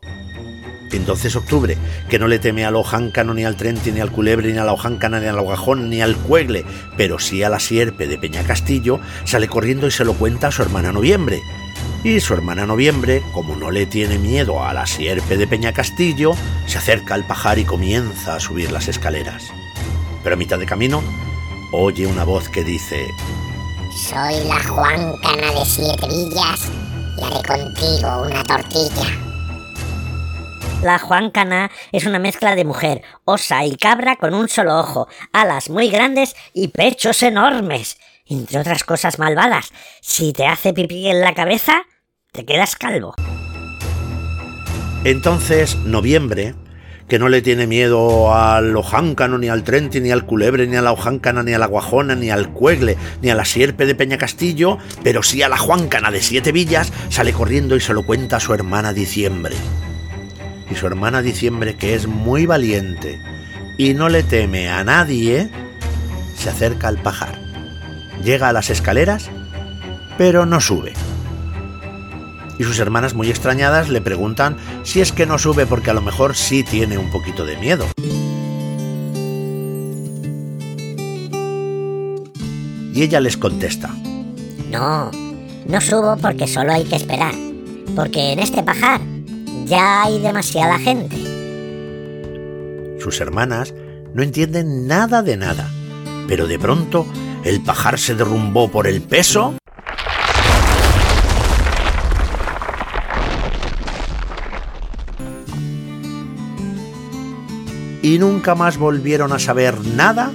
Entonces 0.93 1.36
octubre, 1.36 1.75
que 2.10 2.19
no 2.19 2.27
le 2.27 2.39
teme 2.39 2.65
a 2.65 2.71
lo 2.71 2.84
jáncano, 2.84 3.34
ni 3.34 3.43
al 3.43 3.58
trenti, 3.58 3.91
ni 3.91 3.99
al 3.99 4.12
culebre, 4.12 4.53
ni 4.53 4.60
a 4.60 4.63
la 4.63 4.73
hojáncana, 4.73 5.19
ni 5.19 5.25
al 5.25 5.39
hogajón, 5.39 5.89
ni 5.89 6.01
al 6.01 6.15
cuegle, 6.15 6.63
pero 6.95 7.19
sí 7.19 7.43
a 7.43 7.49
la 7.49 7.60
sierpe 7.60 8.08
de 8.08 8.17
Peña 8.17 8.43
Castillo, 8.43 8.99
sale 9.25 9.49
corriendo 9.49 9.88
y 9.88 9.91
se 9.91 10.06
lo 10.06 10.13
cuenta 10.13 10.47
a 10.47 10.51
su 10.51 10.62
hermana 10.62 10.93
Noviembre. 10.93 11.41
Y 12.03 12.19
su 12.19 12.33
hermana 12.33 12.65
Noviembre, 12.65 13.23
como 13.31 13.55
no 13.55 13.71
le 13.71 13.85
tiene 13.85 14.17
miedo 14.17 14.61
a 14.61 14.73
la 14.73 14.85
sierpe 14.85 15.37
de 15.37 15.47
Peña 15.47 15.71
Castillo, 15.71 16.33
se 16.65 16.77
acerca 16.77 17.13
al 17.13 17.25
pajar 17.25 17.59
y 17.59 17.63
comienza 17.63 18.35
a 18.35 18.39
subir 18.41 18.73
las 18.73 18.89
escaleras. 18.89 19.45
Pero 20.21 20.35
a 20.35 20.37
mitad 20.37 20.59
de 20.59 20.65
camino, 20.65 21.01
oye 21.71 22.05
una 22.05 22.25
voz 22.25 22.49
que 22.49 22.65
dice... 22.65 23.07
Soy 23.95 24.43
la 24.45 24.61
Juancana 24.61 25.53
de 25.53 25.65
siete 25.65 26.05
villas 26.07 26.69
y 27.17 27.23
haré 27.23 27.47
contigo 27.47 28.23
una 28.23 28.43
tortilla. 28.43 29.07
La 30.81 30.99
Juancana 30.99 31.71
es 31.93 32.05
una 32.05 32.19
mezcla 32.19 32.55
de 32.55 32.65
mujer, 32.65 33.01
osa 33.23 33.63
y 33.63 33.77
cabra 33.77 34.17
con 34.17 34.33
un 34.33 34.49
solo 34.49 34.77
ojo, 34.77 35.07
alas 35.31 35.69
muy 35.69 35.89
grandes 35.89 36.35
y 36.53 36.67
pechos 36.67 37.23
enormes. 37.23 37.97
Entre 38.25 38.59
otras 38.59 38.83
cosas 38.83 39.19
malvadas, 39.19 39.71
si 40.01 40.33
te 40.33 40.47
hace 40.47 40.73
pipí 40.73 41.07
en 41.07 41.21
la 41.21 41.33
cabeza, 41.33 41.83
te 42.34 42.46
quedas 42.46 42.76
calvo. 42.76 43.13
Entonces, 45.04 45.78
noviembre, 45.86 46.56
que 47.08 47.19
no 47.19 47.30
le 47.30 47.43
tiene 47.43 47.67
miedo 47.67 48.34
al 48.34 48.76
ojáncano, 48.76 49.38
ni 49.38 49.50
al 49.50 49.63
trenti, 49.63 50.02
ni 50.02 50.10
al 50.10 50.26
culebre, 50.26 50.65
ni 50.65 50.76
a 50.76 50.82
la 50.82 50.93
ojáncana, 50.93 51.43
ni 51.43 51.54
a 51.54 51.60
la 51.60 51.67
guajona, 51.67 52.15
ni 52.15 52.32
al 52.32 52.50
cuegle, 52.50 52.98
ni 53.22 53.30
a 53.30 53.36
la 53.36 53.46
sierpe 53.46 53.86
de 53.86 53.93
Peña 53.93 54.17
Castillo, 54.17 54.80
pero 55.04 55.22
sí 55.22 55.43
a 55.43 55.50
la 55.50 55.60
juancana 55.60 56.10
de 56.10 56.22
siete 56.22 56.52
villas, 56.52 56.91
sale 57.10 57.34
corriendo 57.34 57.76
y 57.76 57.82
se 57.82 57.93
lo 57.93 58.04
cuenta 58.04 58.38
a 58.38 58.39
su 58.39 58.52
hermana 58.56 58.93
Diciembre 58.93 59.56
y 60.72 60.74
su 60.74 60.88
hermana 60.88 61.22
Diciembre, 61.22 61.76
que 61.76 61.93
es 61.93 62.08
muy 62.08 62.48
valiente 62.48 63.22
y 63.78 63.93
no 63.93 64.10
le 64.10 64.24
teme 64.24 64.72
a 64.72 64.84
nadie, 64.84 65.52
se 66.36 66.50
acerca 66.50 66.88
al 66.88 66.98
pajar. 66.98 67.38
Llega 68.24 68.50
a 68.50 68.54
las 68.54 68.72
escaleras, 68.72 69.30
pero 70.17 70.48
no 70.48 70.60
sube. 70.62 70.93
Y 72.59 72.63
sus 72.63 72.79
hermanas 72.79 73.13
muy 73.13 73.29
extrañadas 73.29 73.89
le 73.89 74.01
preguntan 74.01 74.57
si 74.83 75.01
es 75.01 75.11
que 75.11 75.25
no 75.25 75.39
sube 75.39 75.65
porque 75.65 75.89
a 75.89 75.93
lo 75.93 76.01
mejor 76.01 76.35
sí 76.35 76.63
tiene 76.63 76.97
un 76.97 77.09
poquito 77.11 77.45
de 77.45 77.57
miedo. 77.57 77.85
Y 82.93 83.01
ella 83.01 83.19
les 83.19 83.37
contesta. 83.37 83.89
No, 84.69 85.09
no 85.67 85.81
subo 85.81 86.15
porque 86.17 86.47
solo 86.47 86.73
hay 86.73 86.83
que 86.83 86.95
esperar. 86.95 87.33
Porque 87.95 88.33
en 88.33 88.39
este 88.39 88.61
pajar 88.61 89.01
ya 89.65 90.03
hay 90.03 90.19
demasiada 90.19 90.77
gente. 90.77 91.15
Sus 92.99 93.19
hermanas 93.19 93.73
no 94.13 94.21
entienden 94.21 94.87
nada 94.87 95.23
de 95.23 95.37
nada, 95.37 95.69
pero 96.27 96.47
de 96.47 96.59
pronto 96.59 97.05
el 97.43 97.61
pajar 97.61 97.99
se 97.99 98.15
derrumbó 98.15 98.69
por 98.69 98.87
el 98.87 99.01
peso 99.01 99.55
y 108.03 108.19
nunca 108.19 108.53
más 108.53 108.77
volvieron 108.77 109.31
a 109.31 109.39
saber 109.39 109.79
nada 109.95 110.31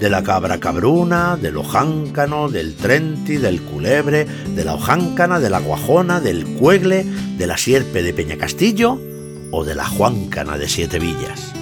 de 0.00 0.08
la 0.08 0.22
cabra 0.22 0.60
cabruna, 0.60 1.36
del 1.36 1.56
ojáncano, 1.56 2.48
del 2.48 2.76
trenti, 2.76 3.36
del 3.36 3.60
culebre, 3.60 4.24
de 4.24 4.64
la 4.64 4.74
ojáncana, 4.74 5.40
de 5.40 5.50
la 5.50 5.58
guajona, 5.58 6.20
del 6.20 6.46
cuegle, 6.46 7.04
de 7.36 7.46
la 7.48 7.58
sierpe 7.58 8.02
de 8.02 8.14
Peña 8.14 8.38
Castillo 8.38 9.00
o 9.50 9.64
de 9.64 9.74
la 9.74 9.86
juáncana 9.86 10.56
de 10.56 10.68
Siete 10.68 11.00
Villas. 11.00 11.52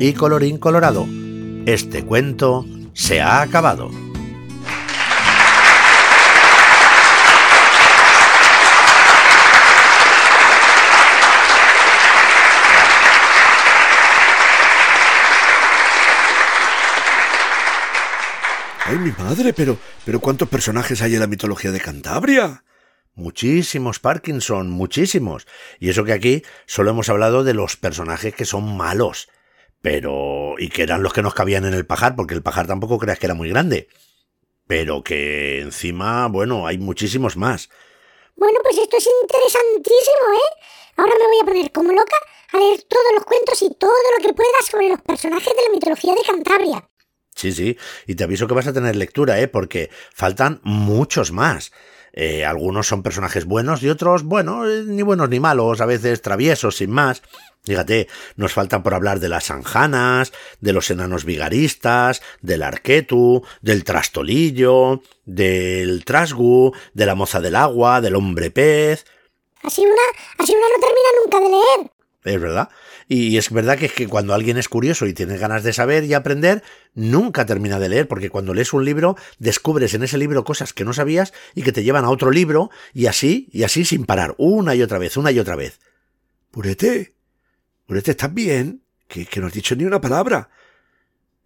Y 0.00 0.14
colorín 0.14 0.56
colorado, 0.56 1.06
este 1.66 2.04
cuento 2.04 2.64
se 2.94 3.20
ha 3.20 3.42
acabado. 3.42 3.90
¡Ay, 18.90 18.98
mi 18.98 19.12
madre! 19.12 19.52
Pero, 19.52 19.78
pero 20.04 20.18
¿cuántos 20.18 20.48
personajes 20.48 21.00
hay 21.00 21.14
en 21.14 21.20
la 21.20 21.28
mitología 21.28 21.70
de 21.70 21.78
Cantabria? 21.78 22.64
Muchísimos, 23.14 24.00
Parkinson, 24.00 24.68
muchísimos. 24.68 25.46
Y 25.78 25.90
eso 25.90 26.02
que 26.02 26.12
aquí 26.12 26.42
solo 26.66 26.90
hemos 26.90 27.08
hablado 27.08 27.44
de 27.44 27.54
los 27.54 27.76
personajes 27.76 28.34
que 28.34 28.44
son 28.44 28.76
malos. 28.76 29.28
Pero. 29.80 30.56
y 30.58 30.70
que 30.70 30.82
eran 30.82 31.04
los 31.04 31.12
que 31.12 31.22
nos 31.22 31.34
cabían 31.34 31.64
en 31.66 31.74
el 31.74 31.86
pajar, 31.86 32.16
porque 32.16 32.34
el 32.34 32.42
pajar 32.42 32.66
tampoco 32.66 32.98
creas 32.98 33.20
que 33.20 33.26
era 33.26 33.34
muy 33.34 33.48
grande. 33.48 33.86
Pero 34.66 35.04
que 35.04 35.60
encima, 35.60 36.26
bueno, 36.26 36.66
hay 36.66 36.78
muchísimos 36.78 37.36
más. 37.36 37.68
Bueno, 38.34 38.58
pues 38.64 38.76
esto 38.76 38.96
es 38.96 39.08
interesantísimo, 39.22 40.34
¿eh? 40.34 40.64
Ahora 40.96 41.12
me 41.16 41.26
voy 41.28 41.38
a 41.42 41.46
poner 41.46 41.70
como 41.70 41.92
loca 41.92 42.16
a 42.52 42.58
leer 42.58 42.82
todos 42.88 43.12
los 43.14 43.24
cuentos 43.24 43.62
y 43.62 43.72
todo 43.72 43.92
lo 44.18 44.26
que 44.26 44.34
pueda 44.34 44.62
sobre 44.68 44.88
los 44.88 45.00
personajes 45.00 45.54
de 45.54 45.62
la 45.62 45.70
mitología 45.70 46.12
de 46.12 46.22
Cantabria. 46.26 46.89
Sí, 47.34 47.52
sí, 47.52 47.78
y 48.06 48.14
te 48.16 48.24
aviso 48.24 48.46
que 48.46 48.54
vas 48.54 48.66
a 48.66 48.72
tener 48.72 48.96
lectura, 48.96 49.40
¿eh? 49.40 49.48
Porque 49.48 49.90
faltan 50.12 50.60
muchos 50.62 51.32
más. 51.32 51.72
Eh, 52.12 52.44
algunos 52.44 52.88
son 52.88 53.02
personajes 53.02 53.44
buenos 53.44 53.82
y 53.82 53.88
otros, 53.88 54.24
bueno, 54.24 54.68
eh, 54.68 54.82
ni 54.84 55.02
buenos 55.02 55.28
ni 55.28 55.38
malos, 55.38 55.80
a 55.80 55.86
veces 55.86 56.22
traviesos, 56.22 56.76
sin 56.76 56.90
más. 56.90 57.22
Fíjate, 57.62 58.08
nos 58.36 58.52
faltan 58.52 58.82
por 58.82 58.94
hablar 58.94 59.20
de 59.20 59.28
las 59.28 59.50
anjanas, 59.50 60.32
de 60.60 60.72
los 60.72 60.90
enanos 60.90 61.24
vigaristas, 61.24 62.22
del 62.40 62.62
arquetu, 62.62 63.44
del 63.60 63.84
trastolillo, 63.84 65.02
del 65.24 66.04
trasgu, 66.04 66.72
de 66.94 67.06
la 67.06 67.14
moza 67.14 67.40
del 67.40 67.54
agua, 67.54 68.00
del 68.00 68.16
hombre 68.16 68.50
pez. 68.50 69.04
Así 69.62 69.82
una, 69.82 70.02
así 70.38 70.52
una 70.52 70.66
no 70.66 70.80
termina 70.80 71.08
nunca 71.22 71.40
de 71.40 71.48
leer. 71.48 71.99
Es 72.22 72.38
verdad. 72.38 72.68
Y 73.08 73.38
es 73.38 73.50
verdad 73.50 73.78
que 73.78 73.86
es 73.86 73.92
que 73.92 74.06
cuando 74.06 74.34
alguien 74.34 74.58
es 74.58 74.68
curioso 74.68 75.06
y 75.06 75.14
tiene 75.14 75.38
ganas 75.38 75.62
de 75.62 75.72
saber 75.72 76.04
y 76.04 76.12
aprender, 76.12 76.62
nunca 76.94 77.46
termina 77.46 77.78
de 77.78 77.88
leer, 77.88 78.08
porque 78.08 78.28
cuando 78.28 78.52
lees 78.52 78.72
un 78.74 78.84
libro, 78.84 79.16
descubres 79.38 79.94
en 79.94 80.02
ese 80.02 80.18
libro 80.18 80.44
cosas 80.44 80.72
que 80.74 80.84
no 80.84 80.92
sabías 80.92 81.32
y 81.54 81.62
que 81.62 81.72
te 81.72 81.82
llevan 81.82 82.04
a 82.04 82.10
otro 82.10 82.30
libro, 82.30 82.70
y 82.92 83.06
así, 83.06 83.48
y 83.52 83.62
así 83.62 83.84
sin 83.84 84.04
parar, 84.04 84.34
una 84.36 84.74
y 84.74 84.82
otra 84.82 84.98
vez, 84.98 85.16
una 85.16 85.32
y 85.32 85.38
otra 85.38 85.56
vez. 85.56 85.80
Purete, 86.50 87.14
Purete, 87.86 88.10
¿estás 88.10 88.34
bien? 88.34 88.82
Que, 89.08 89.24
que 89.24 89.40
no 89.40 89.46
has 89.46 89.52
dicho 89.52 89.74
ni 89.74 89.84
una 89.84 90.00
palabra. 90.00 90.50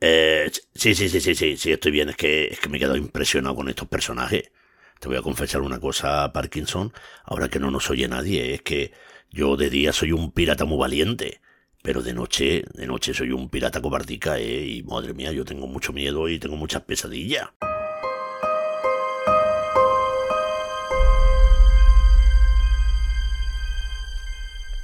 Eh, 0.01 0.51
sí, 0.75 0.95
sí, 0.95 1.09
sí, 1.09 1.21
sí, 1.21 1.35
sí, 1.35 1.57
sí, 1.57 1.73
estoy 1.73 1.93
bien. 1.93 2.11
Es 2.11 2.17
que, 2.17 2.47
es 2.47 2.61
que 2.61 2.69
me 2.69 2.77
he 2.77 2.81
quedado 2.81 2.97
impresionado 2.97 3.55
con 3.55 3.69
estos 3.69 3.89
personajes. 3.89 4.51
Te 5.01 5.09
voy 5.09 5.17
a 5.17 5.23
confesar 5.23 5.63
una 5.63 5.81
cosa, 5.81 6.31
Parkinson, 6.33 6.93
ahora 7.25 7.49
que 7.49 7.59
no 7.59 7.71
nos 7.71 7.89
oye 7.91 8.07
nadie, 8.09 8.55
es 8.55 8.63
que 8.63 8.93
yo 9.35 9.57
de 9.57 9.69
día 9.69 9.93
soy 9.93 10.13
un 10.13 10.31
pirata 10.31 10.65
muy 10.65 10.79
valiente, 10.79 11.41
pero 11.83 12.03
de 12.03 12.15
noche, 12.15 12.65
de 12.73 12.87
noche 12.87 13.13
soy 13.13 13.33
un 13.33 13.51
pirata 13.51 13.83
cobardica, 13.83 14.39
¿eh? 14.39 14.65
Y 14.65 14.83
madre 14.85 15.13
mía, 15.13 15.33
yo 15.33 15.45
tengo 15.45 15.67
mucho 15.67 15.93
miedo 15.93 16.29
y 16.29 16.39
tengo 16.39 16.57
muchas 16.57 16.83
pesadillas. 16.83 17.49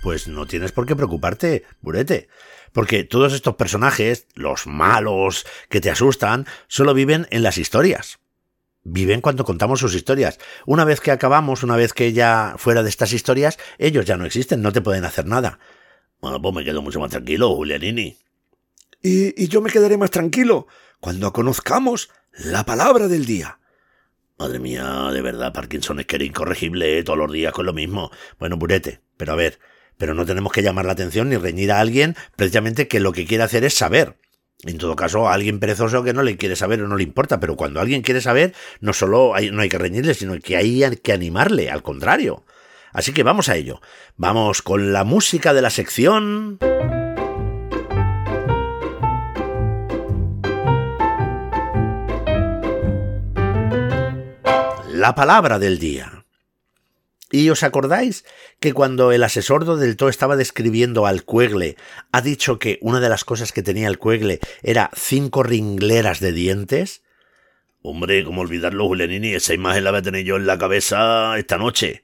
pues 0.02 0.28
no 0.28 0.46
tienes 0.46 0.72
por 0.72 0.86
qué 0.86 0.96
preocuparte, 0.96 1.64
Burete. 1.82 2.28
Porque 2.72 3.04
todos 3.04 3.34
estos 3.34 3.56
personajes, 3.56 4.26
los 4.34 4.66
malos 4.66 5.46
que 5.68 5.82
te 5.82 5.90
asustan, 5.90 6.46
solo 6.68 6.94
viven 6.94 7.26
en 7.30 7.42
las 7.42 7.58
historias. 7.58 8.19
Viven 8.82 9.20
cuando 9.20 9.44
contamos 9.44 9.80
sus 9.80 9.94
historias. 9.94 10.38
Una 10.66 10.84
vez 10.84 11.00
que 11.00 11.10
acabamos, 11.10 11.62
una 11.62 11.76
vez 11.76 11.92
que 11.92 12.12
ya 12.12 12.54
fuera 12.56 12.82
de 12.82 12.88
estas 12.88 13.12
historias, 13.12 13.58
ellos 13.78 14.06
ya 14.06 14.16
no 14.16 14.24
existen, 14.24 14.62
no 14.62 14.72
te 14.72 14.80
pueden 14.80 15.04
hacer 15.04 15.26
nada. 15.26 15.58
Bueno, 16.20 16.40
pues 16.40 16.54
me 16.54 16.64
quedo 16.64 16.82
mucho 16.82 17.00
más 17.00 17.10
tranquilo, 17.10 17.54
Julianini. 17.54 18.16
Y, 19.02 19.42
y 19.42 19.48
yo 19.48 19.60
me 19.60 19.70
quedaré 19.70 19.96
más 19.96 20.10
tranquilo 20.10 20.66
cuando 21.00 21.32
conozcamos 21.32 22.10
la 22.32 22.64
palabra 22.64 23.08
del 23.08 23.26
día. 23.26 23.58
Madre 24.38 24.58
mía, 24.58 25.10
de 25.12 25.20
verdad, 25.20 25.52
Parkinson 25.52 26.00
es 26.00 26.06
que 26.06 26.16
era 26.16 26.24
incorregible 26.24 26.98
¿eh? 26.98 27.04
todos 27.04 27.18
los 27.18 27.30
días 27.30 27.52
con 27.52 27.66
lo 27.66 27.74
mismo. 27.74 28.10
Bueno, 28.38 28.56
Burete, 28.56 29.02
pero 29.18 29.32
a 29.32 29.36
ver, 29.36 29.58
pero 29.98 30.14
no 30.14 30.24
tenemos 30.24 30.52
que 30.52 30.62
llamar 30.62 30.86
la 30.86 30.92
atención 30.92 31.28
ni 31.28 31.36
reñir 31.36 31.70
a 31.72 31.80
alguien 31.80 32.16
precisamente 32.36 32.88
que 32.88 33.00
lo 33.00 33.12
que 33.12 33.26
quiere 33.26 33.44
hacer 33.44 33.64
es 33.64 33.74
saber. 33.74 34.16
En 34.64 34.76
todo 34.76 34.94
caso, 34.94 35.26
a 35.28 35.34
alguien 35.34 35.58
perezoso 35.58 36.02
que 36.02 36.12
no 36.12 36.22
le 36.22 36.36
quiere 36.36 36.54
saber 36.54 36.82
o 36.82 36.88
no 36.88 36.96
le 36.96 37.02
importa, 37.02 37.40
pero 37.40 37.56
cuando 37.56 37.80
alguien 37.80 38.02
quiere 38.02 38.20
saber, 38.20 38.54
no 38.80 38.92
solo 38.92 39.34
hay, 39.34 39.50
no 39.50 39.62
hay 39.62 39.70
que 39.70 39.78
reñirle, 39.78 40.12
sino 40.14 40.38
que 40.38 40.56
hay 40.56 40.84
que 41.02 41.12
animarle, 41.12 41.70
al 41.70 41.82
contrario. 41.82 42.44
Así 42.92 43.12
que 43.12 43.22
vamos 43.22 43.48
a 43.48 43.56
ello. 43.56 43.80
Vamos 44.16 44.62
con 44.62 44.92
la 44.92 45.04
música 45.04 45.54
de 45.54 45.62
la 45.62 45.70
sección... 45.70 46.58
La 54.92 55.14
palabra 55.14 55.58
del 55.58 55.78
día. 55.78 56.19
¿Y 57.32 57.48
os 57.50 57.62
acordáis 57.62 58.24
que 58.58 58.72
cuando 58.72 59.12
el 59.12 59.22
asesor 59.22 59.64
del 59.78 59.96
To 59.96 60.08
estaba 60.08 60.34
describiendo 60.34 61.06
al 61.06 61.24
cuegle, 61.24 61.76
ha 62.10 62.22
dicho 62.22 62.58
que 62.58 62.78
una 62.80 62.98
de 62.98 63.08
las 63.08 63.24
cosas 63.24 63.52
que 63.52 63.62
tenía 63.62 63.86
el 63.86 63.98
cuegle 63.98 64.40
era 64.62 64.90
cinco 64.96 65.44
ringleras 65.44 66.18
de 66.18 66.32
dientes? 66.32 67.02
Hombre, 67.82 68.24
¿cómo 68.24 68.40
olvidarlo, 68.40 68.86
Julianini? 68.88 69.32
Esa 69.34 69.54
imagen 69.54 69.84
la 69.84 69.92
voy 69.92 70.00
a 70.00 70.02
tener 70.02 70.24
yo 70.24 70.36
en 70.36 70.46
la 70.46 70.58
cabeza 70.58 71.38
esta 71.38 71.56
noche. 71.56 72.00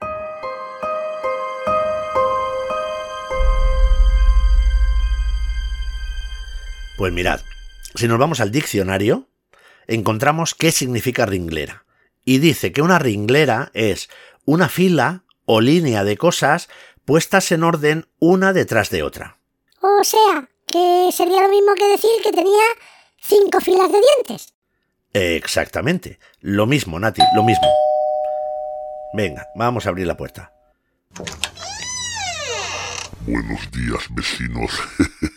Pues 6.95 7.11
mirad, 7.11 7.41
si 7.95 8.07
nos 8.07 8.17
vamos 8.17 8.39
al 8.39 8.51
diccionario, 8.51 9.27
encontramos 9.87 10.55
qué 10.55 10.71
significa 10.71 11.25
ringlera 11.25 11.83
y 12.27 12.39
dice 12.39 12.73
que 12.73 12.81
una 12.81 12.99
ringlera 12.99 13.71
es 13.73 14.09
una 14.47 14.69
fila 14.69 15.25
o 15.45 15.59
línea 15.59 16.05
de 16.05 16.17
cosas 16.17 16.69
puestas 17.03 17.51
en 17.51 17.63
orden 17.63 18.07
una 18.17 18.53
detrás 18.53 18.89
de 18.89 19.03
otra. 19.03 19.37
O 19.81 20.03
sea, 20.03 20.49
que 20.65 21.09
sería 21.11 21.43
lo 21.43 21.49
mismo 21.49 21.75
que 21.75 21.87
decir 21.89 22.09
que 22.23 22.31
tenía 22.31 22.63
cinco 23.21 23.59
filas 23.59 23.91
de 23.91 23.99
dientes. 23.99 24.53
Exactamente. 25.13 26.17
Lo 26.39 26.65
mismo, 26.65 26.97
Nati, 26.97 27.21
lo 27.35 27.43
mismo. 27.43 27.67
Venga, 29.13 29.47
vamos 29.55 29.85
a 29.85 29.89
abrir 29.89 30.07
la 30.07 30.15
puerta. 30.15 30.53
Buenos 33.25 33.69
días, 33.71 34.07
vecinos. 34.11 34.71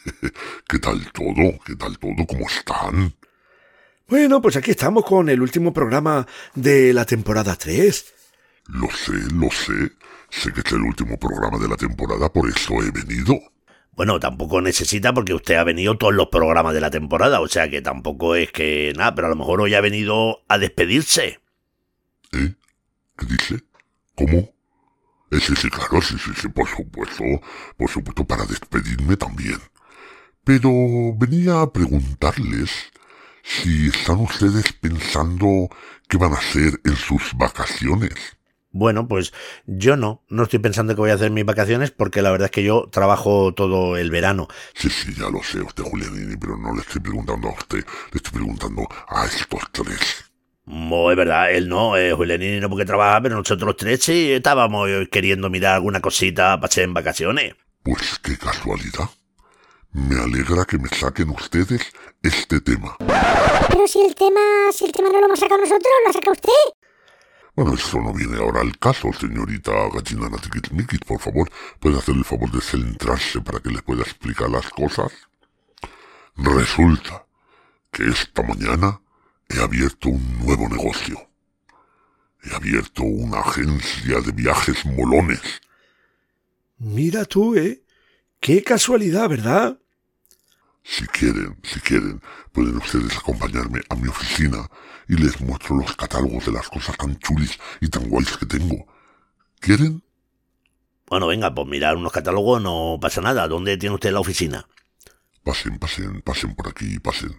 ¿Qué 0.69 0.79
tal 0.79 1.11
todo? 1.13 1.59
¿Qué 1.67 1.75
tal 1.75 1.99
todo? 1.99 2.27
¿Cómo 2.29 2.47
están? 2.47 3.13
Bueno, 4.07 4.41
pues 4.41 4.55
aquí 4.55 4.71
estamos 4.71 5.05
con 5.05 5.29
el 5.29 5.43
último 5.43 5.73
programa 5.73 6.27
de 6.55 6.93
la 6.93 7.05
temporada 7.05 7.57
3. 7.57 8.20
Lo 8.69 8.89
sé, 8.91 9.13
lo 9.35 9.51
sé. 9.51 9.93
Sé 10.31 10.53
que 10.53 10.61
es 10.61 10.73
el 10.73 10.83
último 10.83 11.19
programa 11.19 11.59
de 11.59 11.69
la 11.69 11.77
temporada, 11.77 12.33
por 12.33 12.49
eso 12.49 12.75
he 12.83 12.91
venido. 12.91 13.39
Bueno, 13.93 14.21
tampoco 14.21 14.61
necesita 14.61 15.13
porque 15.13 15.35
usted 15.35 15.57
ha 15.57 15.65
venido 15.65 15.99
todos 15.99 16.15
los 16.15 16.29
programas 16.29 16.73
de 16.73 16.81
la 16.81 16.91
temporada, 16.91 17.41
o 17.41 17.49
sea 17.49 17.69
que 17.69 17.83
tampoco 17.83 18.35
es 18.35 18.51
que 18.53 18.93
nada, 18.97 19.15
pero 19.15 19.27
a 19.27 19.31
lo 19.31 19.37
mejor 19.37 19.61
hoy 19.61 19.75
ha 19.75 19.81
venido 19.81 20.43
a 20.49 20.59
despedirse. 20.59 21.41
¿Eh? 22.33 22.55
¿Qué 23.19 23.27
dice? 23.27 23.65
¿Cómo? 24.15 24.55
Eh, 25.31 25.41
sí, 25.41 25.55
sí, 25.57 25.69
claro, 25.69 26.01
sí, 26.01 26.17
sí, 26.19 26.31
sí, 26.35 26.49
por 26.49 26.69
supuesto, 26.69 27.25
por 27.77 27.91
supuesto, 27.91 28.25
para 28.25 28.47
despedirme 28.47 29.17
también. 29.17 29.59
Pero 30.45 30.71
venía 31.17 31.61
a 31.61 31.73
preguntarles 31.73 32.71
si 33.43 33.89
están 33.89 34.21
ustedes 34.21 34.73
pensando 34.73 35.69
qué 36.09 36.17
van 36.17 36.33
a 36.33 36.39
hacer 36.39 36.81
en 36.85 36.97
sus 36.97 37.35
vacaciones. 37.35 38.15
Bueno, 38.73 39.09
pues 39.09 39.33
yo 39.67 39.97
no, 39.97 40.23
no 40.29 40.45
estoy 40.45 40.61
pensando 40.61 40.95
que 40.95 41.01
voy 41.01 41.11
a 41.11 41.15
hacer 41.15 41.31
mis 41.31 41.45
vacaciones 41.45 41.91
porque 41.91 42.23
la 42.23 42.31
verdad 42.31 42.47
es 42.47 42.51
que 42.53 42.63
yo 42.63 42.89
trabajo 42.91 43.53
todo 43.53 43.97
el 43.97 44.11
verano. 44.11 44.47
Sí, 44.75 44.89
sí, 44.89 45.13
ya 45.19 45.29
lo 45.29 45.43
sé, 45.43 45.61
usted 45.61 45.83
Julianini, 45.83 46.37
pero 46.37 46.57
no 46.57 46.73
le 46.75 46.81
estoy 46.83 47.01
preguntando 47.01 47.49
a 47.49 47.53
usted, 47.53 47.85
le 47.85 48.17
estoy 48.17 48.33
preguntando 48.33 48.87
a 49.09 49.27
estos 49.27 49.61
tres. 49.73 50.25
No, 50.67 51.11
es 51.11 51.17
verdad, 51.17 51.51
él 51.51 51.69
no, 51.69 51.97
eh, 51.97 52.13
Julianini 52.13 52.61
no 52.61 52.69
porque 52.69 52.85
trabaja, 52.85 53.21
pero 53.21 53.37
nosotros 53.37 53.77
tres 53.77 54.05
sí 54.05 54.31
estábamos 54.31 54.89
queriendo 55.11 55.51
mirar 55.51 55.75
alguna 55.75 56.01
cosita 56.01 56.57
para 56.61 56.69
hacer 56.69 56.85
en 56.85 56.95
vacaciones. 56.95 57.55
Pues 57.83 58.21
qué 58.23 58.39
casualidad. 58.39 59.11
Me 59.93 60.15
alegra 60.21 60.65
que 60.65 60.79
me 60.79 60.89
saquen 60.89 61.31
ustedes 61.31 61.93
este 62.23 62.61
tema. 62.61 62.97
Pero 63.01 63.89
si 63.89 64.01
el 64.01 64.15
tema, 64.15 64.41
si 64.73 64.85
el 64.85 64.93
tema 64.93 65.09
no 65.09 65.19
lo 65.19 65.27
hemos 65.27 65.41
sacado 65.41 65.61
nosotros, 65.61 65.93
lo 66.05 66.11
ha 66.11 66.13
sacado 66.13 66.33
usted. 66.33 66.80
Bueno, 67.61 67.75
eso 67.75 68.01
no 68.01 68.15
viene 68.15 68.39
ahora 68.39 68.63
al 68.63 68.79
caso, 68.79 69.13
señorita 69.13 69.71
Gallina 69.93 70.31
Natiquitmiquit. 70.31 71.05
Por 71.05 71.21
favor, 71.21 71.51
¿puede 71.79 71.99
hacer 71.99 72.15
el 72.17 72.25
favor 72.25 72.51
de 72.51 72.63
centrarse 72.63 73.39
para 73.43 73.61
que 73.61 73.69
les 73.69 73.83
pueda 73.83 74.01
explicar 74.01 74.49
las 74.49 74.71
cosas? 74.71 75.13
Resulta 76.37 77.27
que 77.91 78.09
esta 78.09 78.43
mañana 78.43 79.03
he 79.51 79.61
abierto 79.61 80.09
un 80.09 80.39
nuevo 80.39 80.71
negocio. 80.71 81.21
He 82.45 82.55
abierto 82.55 83.03
una 83.03 83.41
agencia 83.41 84.23
de 84.23 84.33
viajes 84.33 84.87
molones. 84.87 85.61
Mira 86.79 87.27
tú, 87.27 87.57
¿eh? 87.57 87.83
Qué 88.41 88.63
casualidad, 88.63 89.29
¿verdad? 89.29 89.79
Si 90.83 91.07
quieren, 91.07 91.59
si 91.63 91.81
quieren, 91.81 92.21
pueden 92.53 92.77
ustedes 92.77 93.17
acompañarme 93.17 93.81
a 93.89 93.95
mi 93.95 94.09
oficina 94.09 94.69
y 95.09 95.17
les 95.17 95.41
muestro 95.41 95.77
los 95.77 95.95
catálogos 95.97 96.47
de 96.47 96.53
las 96.53 96.69
cosas 96.69 96.97
tan 96.97 97.19
chulis 97.19 97.59
y 97.81 97.89
tan 97.89 98.09
guays 98.09 98.37
que 98.37 98.47
tengo. 98.47 98.87
¿Quieren? 99.61 100.03
Bueno, 101.07 101.27
venga, 101.27 101.55
pues 101.55 101.67
mirar 101.67 101.97
unos 101.97 102.13
catálogos 102.13 102.63
no 102.63 102.99
pasa 103.01 103.21
nada. 103.21 103.49
¿Dónde 103.49 103.77
tiene 103.77 103.95
usted 103.95 104.13
la 104.13 104.21
oficina? 104.21 104.67
Pasen, 105.43 105.79
pasen, 105.79 106.23
pasen 106.23 106.55
por 106.55 106.69
aquí, 106.69 106.99
pasen. 106.99 107.35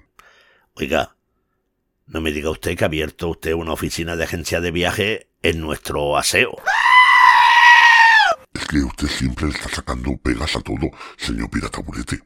Oiga, 0.75 1.15
no 2.08 2.19
me 2.19 2.32
diga 2.32 2.49
usted 2.49 2.77
que 2.77 2.84
ha 2.84 2.88
abierto 2.88 3.30
usted 3.30 3.54
una 3.54 3.73
oficina 3.73 4.15
de 4.15 4.25
agencia 4.25 4.60
de 4.60 4.71
viaje 4.71 5.30
en 5.41 5.62
nuestro 5.62 6.17
aseo. 6.17 6.58
Es 8.54 8.65
que 8.67 8.80
usted 8.80 9.08
siempre 9.08 9.47
le 9.47 9.54
está 9.54 9.69
sacando 9.69 10.17
pegas 10.17 10.56
a 10.56 10.62
todo, 10.62 10.89
señor 11.17 11.49
pirata 11.49 11.80
burete. 11.82 12.19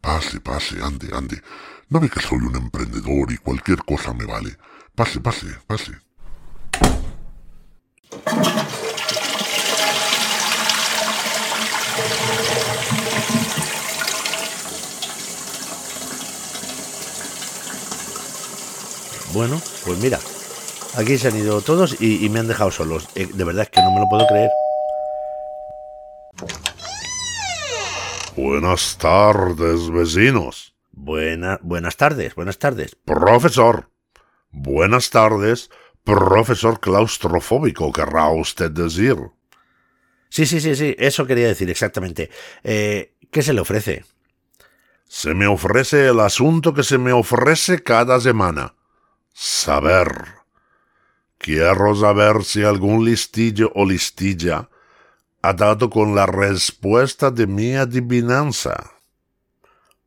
Pase, 0.00 0.40
pase, 0.40 0.82
ande, 0.82 1.08
ande. 1.12 1.42
No 1.88 2.00
ve 2.00 2.08
que 2.08 2.20
soy 2.20 2.38
un 2.38 2.56
emprendedor 2.56 3.32
y 3.32 3.38
cualquier 3.38 3.78
cosa 3.84 4.12
me 4.12 4.24
vale. 4.24 4.56
Pase, 4.94 5.20
pase, 5.20 5.46
pase. 5.66 5.92
Bueno, 19.32 19.60
pues 19.84 19.98
mira, 19.98 20.18
aquí 20.96 21.18
se 21.18 21.28
han 21.28 21.36
ido 21.36 21.60
todos 21.60 22.00
y, 22.00 22.28
me 22.28 22.40
han 22.40 22.48
dejado 22.48 22.70
solos. 22.70 23.08
Eh, 23.14 23.28
de 23.32 23.44
verdad 23.44 23.64
es 23.64 23.70
que 23.70 23.80
no 23.82 23.90
me 23.92 24.00
lo 24.00 24.08
puedo 24.08 24.26
creer. 24.26 24.50
Buenas 28.40 28.96
tardes, 28.98 29.90
vecinos. 29.90 30.72
Buena, 30.92 31.58
buenas 31.60 31.96
tardes, 31.96 32.36
buenas 32.36 32.56
tardes. 32.56 32.94
Profesor. 32.94 33.90
Buenas 34.52 35.10
tardes, 35.10 35.70
profesor 36.04 36.78
claustrofóbico, 36.78 37.92
querrá 37.92 38.28
usted 38.28 38.70
decir. 38.70 39.16
Sí, 40.28 40.46
sí, 40.46 40.60
sí, 40.60 40.76
sí, 40.76 40.94
eso 41.00 41.26
quería 41.26 41.48
decir 41.48 41.68
exactamente. 41.68 42.30
Eh, 42.62 43.16
¿Qué 43.32 43.42
se 43.42 43.52
le 43.52 43.60
ofrece? 43.60 44.04
Se 45.08 45.34
me 45.34 45.48
ofrece 45.48 46.06
el 46.06 46.20
asunto 46.20 46.72
que 46.72 46.84
se 46.84 46.96
me 46.96 47.10
ofrece 47.10 47.82
cada 47.82 48.20
semana. 48.20 48.76
Saber. 49.32 50.06
Quiero 51.38 51.92
saber 51.96 52.44
si 52.44 52.62
algún 52.62 53.04
listillo 53.04 53.72
o 53.74 53.84
listilla 53.84 54.68
ha 55.48 55.54
dado 55.54 55.88
con 55.88 56.14
la 56.14 56.26
respuesta 56.26 57.30
de 57.30 57.46
mi 57.46 57.74
adivinanza. 57.74 58.92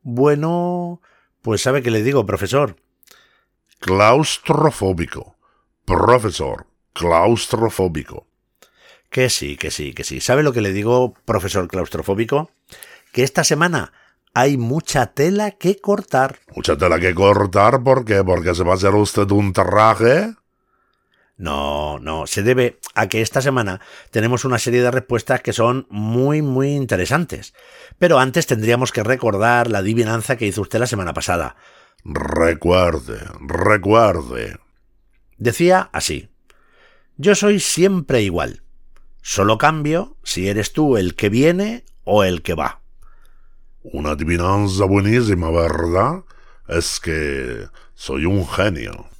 Bueno, 0.03 1.01
pues 1.41 1.61
sabe 1.63 1.81
que 1.81 1.89
le 1.89 2.03
digo, 2.03 2.25
profesor. 2.27 2.75
Claustrofóbico. 3.79 5.35
Profesor, 5.85 6.67
claustrofóbico. 6.93 8.27
Que 9.09 9.31
sí, 9.31 9.57
que 9.57 9.71
sí, 9.71 9.93
que 9.93 10.03
sí. 10.03 10.21
¿Sabe 10.21 10.43
lo 10.43 10.53
que 10.53 10.61
le 10.61 10.73
digo, 10.73 11.15
profesor 11.25 11.67
claustrofóbico? 11.67 12.51
Que 13.11 13.23
esta 13.23 13.43
semana 13.43 13.93
hay 14.35 14.57
mucha 14.57 15.07
tela 15.07 15.51
que 15.51 15.77
cortar. 15.77 16.37
¿Mucha 16.55 16.77
tela 16.77 16.99
que 16.99 17.15
cortar? 17.15 17.81
¿Por 17.83 18.05
qué? 18.05 18.23
¿Porque 18.23 18.53
se 18.53 18.63
va 18.63 18.73
a 18.73 18.75
hacer 18.75 18.93
usted 18.93 19.29
un 19.31 19.53
traje? 19.53 20.35
No, 21.41 21.97
no, 21.97 22.27
se 22.27 22.43
debe 22.43 22.77
a 22.93 23.07
que 23.07 23.21
esta 23.21 23.41
semana 23.41 23.81
tenemos 24.11 24.45
una 24.45 24.59
serie 24.59 24.83
de 24.83 24.91
respuestas 24.91 25.41
que 25.41 25.53
son 25.53 25.87
muy, 25.89 26.43
muy 26.43 26.75
interesantes. 26.75 27.55
Pero 27.97 28.19
antes 28.19 28.45
tendríamos 28.45 28.91
que 28.91 29.01
recordar 29.01 29.67
la 29.67 29.79
adivinanza 29.79 30.35
que 30.35 30.45
hizo 30.45 30.61
usted 30.61 30.77
la 30.77 30.85
semana 30.85 31.15
pasada. 31.15 31.55
Recuerde, 32.05 33.21
recuerde. 33.39 34.59
Decía 35.39 35.89
así. 35.93 36.29
Yo 37.17 37.33
soy 37.33 37.59
siempre 37.59 38.21
igual. 38.21 38.61
Solo 39.23 39.57
cambio 39.57 40.17
si 40.21 40.47
eres 40.47 40.73
tú 40.73 40.95
el 40.95 41.15
que 41.15 41.29
viene 41.29 41.85
o 42.03 42.23
el 42.23 42.43
que 42.43 42.53
va. 42.53 42.81
Una 43.81 44.11
adivinanza 44.11 44.85
buenísima, 44.85 45.49
¿verdad? 45.49 46.23
Es 46.67 46.99
que 46.99 47.65
soy 47.95 48.25
un 48.25 48.47
genio. 48.47 49.10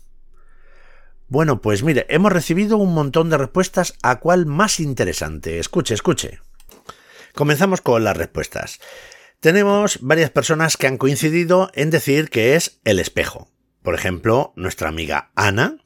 Bueno, 1.32 1.62
pues 1.62 1.82
mire, 1.82 2.06
hemos 2.10 2.34
recibido 2.34 2.76
un 2.76 2.94
montón 2.94 3.30
de 3.30 3.38
respuestas 3.38 3.94
a 4.04 4.20
cuál 4.20 4.46
más 4.46 4.82
interesante. 4.82 5.60
Escuche, 5.60 5.94
escuche. 5.94 6.42
Comenzamos 7.34 7.80
con 7.80 8.04
las 8.04 8.18
respuestas. 8.18 8.82
Tenemos 9.40 10.00
varias 10.02 10.30
personas 10.30 10.76
que 10.76 10.88
han 10.88 10.98
coincidido 10.98 11.72
en 11.74 11.90
decir 11.90 12.30
que 12.30 12.56
es 12.56 12.82
el 12.84 13.00
espejo. 13.00 13.50
Por 13.82 13.96
ejemplo, 13.96 14.52
nuestra 14.58 14.90
amiga 14.90 15.32
Ana, 15.34 15.78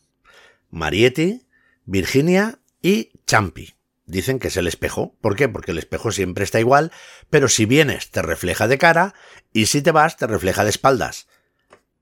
Marietti, 0.72 1.46
Virginia 1.86 2.58
y 2.82 3.12
Champi 3.28 3.76
dicen 4.08 4.40
que 4.40 4.48
es 4.48 4.58
el 4.58 4.66
espejo. 4.66 5.16
¿Por 5.22 5.36
qué? 5.36 5.48
Porque 5.48 5.74
el 5.74 5.78
espejo 5.78 6.12
siempre 6.12 6.44
está 6.44 6.60
igual, 6.60 6.92
pero 7.30 7.50
si 7.50 7.66
vienes 7.66 8.10
te 8.10 8.24
refleja 8.24 8.68
de 8.68 8.80
cara 8.80 9.14
y 9.54 9.68
si 9.68 9.84
te 9.84 9.92
vas 9.92 10.18
te 10.18 10.26
refleja 10.26 10.64
de 10.64 10.72
espaldas. 10.72 11.28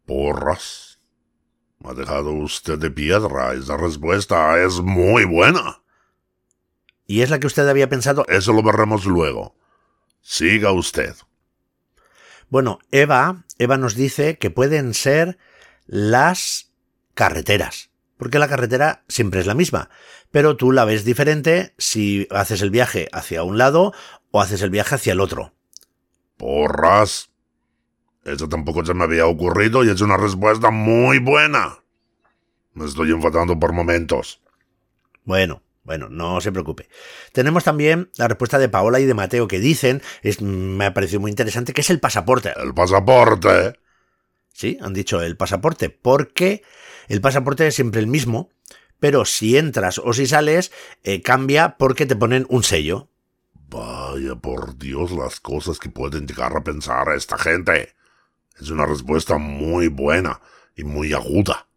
Porras. 0.05 0.92
Me 1.83 1.91
ha 1.91 1.93
dejado 1.93 2.31
usted 2.31 2.79
de 2.79 2.89
piedra. 2.89 3.53
Esa 3.53 3.77
respuesta 3.77 4.63
es 4.63 4.79
muy 4.79 5.25
buena. 5.25 5.81
¿Y 7.05 7.21
es 7.21 7.29
la 7.29 7.39
que 7.39 7.47
usted 7.47 7.67
había 7.67 7.89
pensado? 7.89 8.25
Eso 8.29 8.53
lo 8.53 8.63
veremos 8.63 9.05
luego. 9.05 9.55
Siga 10.21 10.71
usted. 10.71 11.15
Bueno, 12.49 12.79
Eva, 12.91 13.43
Eva 13.57 13.77
nos 13.77 13.95
dice 13.95 14.37
que 14.37 14.49
pueden 14.49 14.93
ser 14.93 15.37
las 15.85 16.71
carreteras 17.13 17.93
porque 18.23 18.39
la 18.39 18.47
carretera 18.47 19.03
siempre 19.09 19.41
es 19.41 19.47
la 19.47 19.53
misma, 19.53 19.89
pero 20.31 20.55
tú 20.55 20.71
la 20.71 20.85
ves 20.85 21.03
diferente 21.03 21.73
si 21.77 22.25
haces 22.31 22.61
el 22.61 22.69
viaje 22.69 23.09
hacia 23.11 23.43
un 23.43 23.57
lado 23.57 23.91
o 24.31 24.39
haces 24.39 24.61
el 24.61 24.69
viaje 24.69 24.95
hacia 24.95 25.11
el 25.11 25.19
otro. 25.19 25.53
Porras. 26.37 27.32
Eso 28.25 28.47
tampoco 28.47 28.85
se 28.85 28.93
me 28.93 29.03
había 29.03 29.25
ocurrido 29.25 29.83
y 29.83 29.89
es 29.89 30.01
una 30.01 30.17
respuesta 30.17 30.71
muy 30.71 31.19
buena. 31.19 31.79
Me 32.73 32.85
estoy 32.85 33.11
enfadando 33.11 33.59
por 33.59 33.73
momentos. 33.73 34.41
Bueno, 35.25 35.61
bueno, 35.83 36.07
no 36.09 36.39
se 36.39 36.51
preocupe. 36.51 36.87
Tenemos 37.33 37.65
también 37.65 38.09
la 38.15 38.27
respuesta 38.27 38.57
de 38.57 38.69
Paola 38.69 38.99
y 38.99 39.05
de 39.05 39.13
Mateo 39.13 39.47
que 39.47 39.59
dicen, 39.59 40.01
es, 40.21 40.41
me 40.41 40.85
ha 40.85 40.93
parecido 40.93 41.19
muy 41.19 41.31
interesante, 41.31 41.73
que 41.73 41.81
es 41.81 41.89
el 41.89 41.99
pasaporte. 41.99 42.53
El 42.55 42.73
pasaporte. 42.73 43.77
Sí, 44.53 44.77
han 44.81 44.93
dicho 44.93 45.21
el 45.21 45.35
pasaporte, 45.35 45.89
porque 45.89 46.63
el 47.09 47.19
pasaporte 47.19 47.67
es 47.67 47.75
siempre 47.75 47.99
el 47.99 48.07
mismo, 48.07 48.49
pero 48.99 49.25
si 49.25 49.57
entras 49.57 49.99
o 49.99 50.13
si 50.13 50.27
sales, 50.27 50.71
eh, 51.03 51.21
cambia 51.21 51.75
porque 51.77 52.05
te 52.05 52.15
ponen 52.15 52.45
un 52.49 52.63
sello. 52.63 53.09
Vaya 53.69 54.35
por 54.35 54.77
Dios 54.77 55.11
las 55.11 55.39
cosas 55.39 55.79
que 55.79 55.89
pueden 55.89 56.27
llegar 56.27 56.55
a 56.55 56.63
pensar 56.63 57.09
a 57.09 57.15
esta 57.15 57.37
gente. 57.37 57.93
Es 58.59 58.69
una 58.69 58.85
respuesta 58.85 59.37
muy 59.37 59.87
buena 59.87 60.41
y 60.75 60.83
muy 60.83 61.13
aguda. 61.13 61.67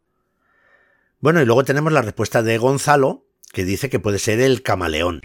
Bueno, 1.20 1.41
y 1.41 1.47
luego 1.47 1.64
tenemos 1.64 1.93
la 1.93 2.03
respuesta 2.03 2.43
de 2.43 2.59
Gonzalo, 2.59 3.24
que 3.53 3.64
dice 3.64 3.89
que 3.89 3.99
puede 3.99 4.18
ser 4.18 4.41
el 4.41 4.62
camaleón. 4.62 5.22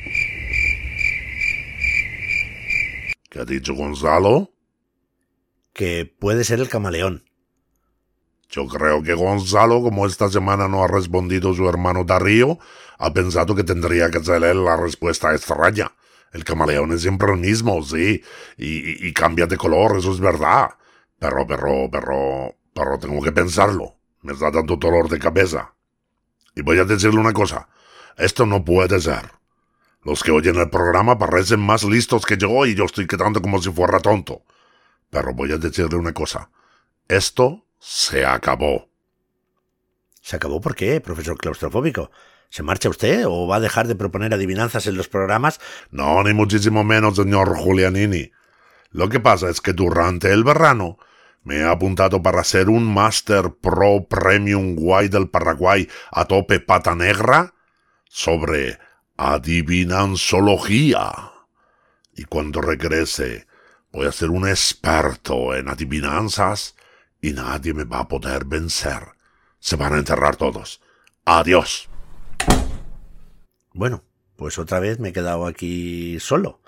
¿Qué 3.30 3.40
ha 3.40 3.46
dicho 3.46 3.74
Gonzalo? 3.74 4.52
Que 5.74 6.06
puede 6.06 6.44
ser 6.44 6.60
el 6.60 6.70
camaleón. 6.70 7.24
Yo 8.50 8.68
creo 8.68 9.02
que 9.02 9.14
Gonzalo, 9.14 9.82
como 9.82 10.06
esta 10.06 10.30
semana 10.30 10.68
no 10.68 10.84
ha 10.84 10.88
respondido 10.88 11.54
su 11.54 11.68
hermano 11.70 12.04
Darío, 12.04 12.60
ha 12.98 13.14
pensado 13.14 13.56
que 13.56 13.64
tendría 13.64 14.12
que 14.12 14.24
ser 14.24 14.44
él 14.44 14.66
la 14.66 14.76
respuesta 14.76 15.34
extraña. 15.34 15.94
El 16.34 16.44
camaleón 16.44 16.92
es 16.92 17.02
siempre 17.02 17.32
el 17.32 17.40
mismo, 17.40 17.82
sí, 17.84 18.22
y, 18.58 19.08
y, 19.08 19.14
cambia 19.14 19.48
de 19.48 19.58
color, 19.58 19.98
eso 19.98 20.12
es 20.12 20.20
verdad. 20.20 20.72
Pero, 21.22 21.46
pero, 21.46 21.88
pero, 21.92 22.56
pero 22.74 22.98
tengo 22.98 23.22
que 23.22 23.32
pensarlo. 23.32 23.96
Me 24.24 24.34
está 24.34 24.50
dando 24.50 24.76
dolor 24.76 25.08
de 25.08 25.20
cabeza. 25.20 25.76
Y 26.56 26.64
voy 26.64 26.80
a 26.80 26.84
decirle 26.84 27.20
una 27.20 27.32
cosa. 27.32 27.70
Esto 28.18 28.48
no 28.48 28.66
puede 28.66 29.00
ser. 29.00 29.32
Los 30.04 30.24
que 30.24 30.32
oyen 30.32 30.56
el 30.56 30.72
programa 30.72 31.20
parecen 31.20 31.60
más 31.60 31.84
listos 31.84 32.26
que 32.26 32.38
yo 32.38 32.66
y 32.66 32.74
yo 32.74 32.86
estoy 32.86 33.06
quedando 33.06 33.40
como 33.40 33.62
si 33.62 33.72
fuera 33.72 34.00
tonto. 34.00 34.42
Pero 35.12 35.36
voy 35.36 35.52
a 35.52 35.58
decirle 35.58 35.96
una 35.96 36.12
cosa. 36.12 36.50
Esto 37.08 37.68
se 37.78 38.26
acabó. 38.26 38.90
¿Se 40.22 40.38
acabó 40.38 40.60
por 40.60 40.74
qué, 40.74 41.02
profesor 41.02 41.38
claustrofóbico? 41.38 42.10
¿Se 42.50 42.64
marcha 42.64 42.90
usted 42.90 43.28
o 43.28 43.46
va 43.46 43.58
a 43.58 43.60
dejar 43.60 43.88
de 43.88 43.94
proponer 43.96 44.34
adivinanzas 44.34 44.88
en 44.88 44.98
los 44.98 45.08
programas? 45.08 45.60
No, 45.92 46.24
ni 46.24 46.34
muchísimo 46.34 46.84
menos, 46.84 47.18
señor 47.18 47.56
Julianini. 47.56 48.32
Lo 48.90 49.08
que 49.08 49.20
pasa 49.20 49.52
es 49.52 49.62
que 49.62 49.74
durante 49.74 50.32
el 50.32 50.44
verano 50.44 50.98
me 51.44 51.58
he 51.58 51.64
apuntado 51.64 52.22
para 52.22 52.44
ser 52.44 52.70
un 52.70 52.94
Master 52.94 53.56
Pro 53.60 54.06
Premium 54.08 54.76
Guay 54.76 55.10
del 55.10 55.28
Paraguay 55.30 55.90
a 56.12 56.26
tope 56.26 56.60
pata 56.60 56.94
negra 56.96 57.56
sobre 58.08 58.78
adivinanzología. 59.18 61.32
Y 62.16 62.26
cuando 62.26 62.62
regrese 62.62 63.48
voy 63.92 64.06
a 64.08 64.12
ser 64.12 64.30
un 64.30 64.48
experto 64.48 65.56
en 65.56 65.70
adivinanzas 65.70 66.76
y 67.22 67.34
nadie 67.34 67.74
me 67.74 67.86
va 67.86 68.02
a 68.02 68.08
poder 68.08 68.46
vencer. 68.46 69.02
Se 69.60 69.76
van 69.76 69.94
a 69.94 69.98
enterrar 69.98 70.36
todos. 70.36 70.82
Adiós. 71.26 71.90
Bueno, 73.74 74.04
pues 74.36 74.60
otra 74.60 74.80
vez 74.80 75.00
me 75.00 75.10
he 75.10 75.14
quedado 75.14 75.46
aquí 75.46 76.20
solo. 76.20 76.61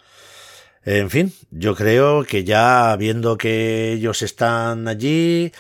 En 0.86 1.10
fin, 1.10 1.34
yo 1.50 1.76
creo 1.76 2.26
que 2.26 2.44
ya 2.44 2.94
viendo 2.98 3.38
que 3.38 3.94
ellos 3.94 4.22
están 4.22 4.90
allí, 4.90 5.54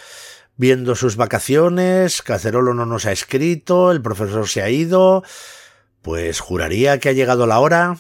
viendo 0.57 0.95
sus 0.95 1.15
vacaciones, 1.15 2.21
Cacerolo 2.21 2.74
no 2.74 2.86
nos 2.86 3.05
ha 3.05 3.13
escrito, 3.13 3.91
el 3.91 4.01
profesor 4.01 4.49
se 4.49 4.61
ha 4.61 4.69
ido, 4.69 5.24
pues 6.01 6.41
juraría 6.41 6.99
que 6.99 7.07
ha 7.07 7.13
llegado 7.13 7.47
la 7.47 7.59
hora. 7.59 7.97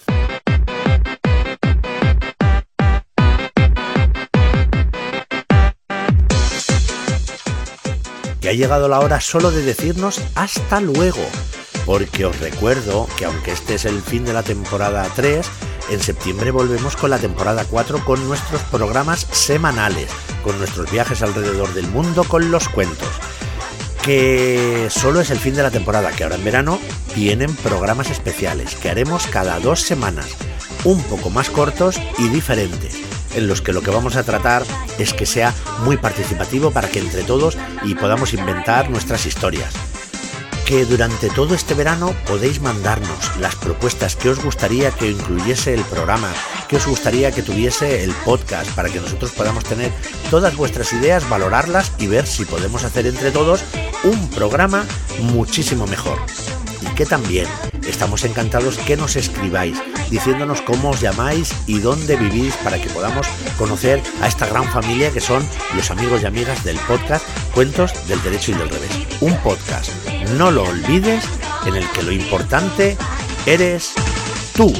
que 8.41 8.49
ha 8.49 8.53
llegado 8.53 8.89
la 8.89 8.99
hora 8.99 9.21
solo 9.21 9.51
de 9.51 9.61
decirnos 9.61 10.21
hasta 10.35 10.81
luego. 10.81 11.25
Porque 11.85 12.25
os 12.25 12.37
recuerdo 12.41 13.07
que 13.17 13.23
aunque 13.23 13.53
este 13.53 13.75
es 13.75 13.85
el 13.85 14.01
fin 14.01 14.25
de 14.25 14.33
la 14.33 14.43
temporada 14.43 15.09
3, 15.15 15.49
en 15.89 16.01
septiembre 16.01 16.51
volvemos 16.51 16.95
con 16.95 17.09
la 17.09 17.19
temporada 17.19 17.65
4 17.69 18.03
con 18.05 18.27
nuestros 18.27 18.61
programas 18.63 19.27
semanales, 19.31 20.09
con 20.43 20.57
nuestros 20.57 20.91
viajes 20.91 21.21
alrededor 21.21 21.73
del 21.73 21.87
mundo, 21.87 22.23
con 22.23 22.51
los 22.51 22.69
cuentos. 22.69 23.09
Que 24.01 24.87
solo 24.89 25.21
es 25.21 25.29
el 25.29 25.39
fin 25.39 25.55
de 25.55 25.63
la 25.63 25.71
temporada, 25.71 26.11
que 26.11 26.23
ahora 26.23 26.35
en 26.35 26.43
verano 26.43 26.79
vienen 27.15 27.55
programas 27.55 28.09
especiales 28.09 28.75
que 28.75 28.89
haremos 28.89 29.27
cada 29.27 29.59
dos 29.59 29.81
semanas, 29.81 30.27
un 30.83 31.01
poco 31.03 31.29
más 31.29 31.49
cortos 31.49 31.99
y 32.17 32.27
diferentes 32.27 32.97
en 33.35 33.47
los 33.47 33.61
que 33.61 33.73
lo 33.73 33.81
que 33.81 33.91
vamos 33.91 34.15
a 34.15 34.23
tratar 34.23 34.63
es 34.99 35.13
que 35.13 35.25
sea 35.25 35.53
muy 35.79 35.97
participativo 35.97 36.71
para 36.71 36.89
que 36.89 36.99
entre 36.99 37.23
todos 37.23 37.57
y 37.83 37.95
podamos 37.95 38.33
inventar 38.33 38.89
nuestras 38.89 39.25
historias. 39.25 39.73
Que 40.65 40.85
durante 40.85 41.29
todo 41.29 41.55
este 41.55 41.73
verano 41.73 42.15
podéis 42.25 42.61
mandarnos 42.61 43.37
las 43.39 43.55
propuestas 43.55 44.15
que 44.15 44.29
os 44.29 44.43
gustaría 44.43 44.91
que 44.91 45.11
incluyese 45.11 45.73
el 45.73 45.81
programa, 45.81 46.31
que 46.67 46.77
os 46.77 46.87
gustaría 46.87 47.31
que 47.31 47.43
tuviese 47.43 48.03
el 48.03 48.11
podcast, 48.25 48.71
para 48.71 48.89
que 48.89 49.01
nosotros 49.01 49.31
podamos 49.31 49.65
tener 49.65 49.91
todas 50.31 50.55
vuestras 50.55 50.93
ideas, 50.93 51.29
valorarlas 51.29 51.91
y 51.99 52.07
ver 52.07 52.25
si 52.25 52.45
podemos 52.45 52.83
hacer 52.83 53.07
entre 53.07 53.31
todos 53.31 53.63
un 54.03 54.29
programa 54.29 54.85
muchísimo 55.21 55.85
mejor. 55.85 56.17
Y 56.81 56.95
que 56.95 57.05
también 57.05 57.47
estamos 57.87 58.23
encantados 58.23 58.77
que 58.77 58.97
nos 58.97 59.15
escribáis 59.15 59.77
diciéndonos 60.09 60.61
cómo 60.61 60.91
os 60.91 61.01
llamáis 61.01 61.53
y 61.65 61.79
dónde 61.79 62.15
vivís 62.15 62.55
para 62.57 62.79
que 62.79 62.89
podamos 62.89 63.27
conocer 63.57 64.01
a 64.21 64.27
esta 64.27 64.47
gran 64.47 64.65
familia 64.71 65.11
que 65.11 65.21
son 65.21 65.43
los 65.75 65.91
amigos 65.91 66.21
y 66.21 66.25
amigas 66.25 66.63
del 66.63 66.77
podcast 66.79 67.25
Cuentos 67.53 67.91
del 68.07 68.21
Derecho 68.21 68.51
y 68.51 68.55
del 68.55 68.69
Revés. 68.69 68.91
Un 69.21 69.35
podcast, 69.37 69.89
no 70.37 70.51
lo 70.51 70.63
olvides, 70.63 71.23
en 71.65 71.75
el 71.75 71.87
que 71.91 72.03
lo 72.03 72.11
importante 72.11 72.97
eres 73.45 73.93
tú 74.55 74.73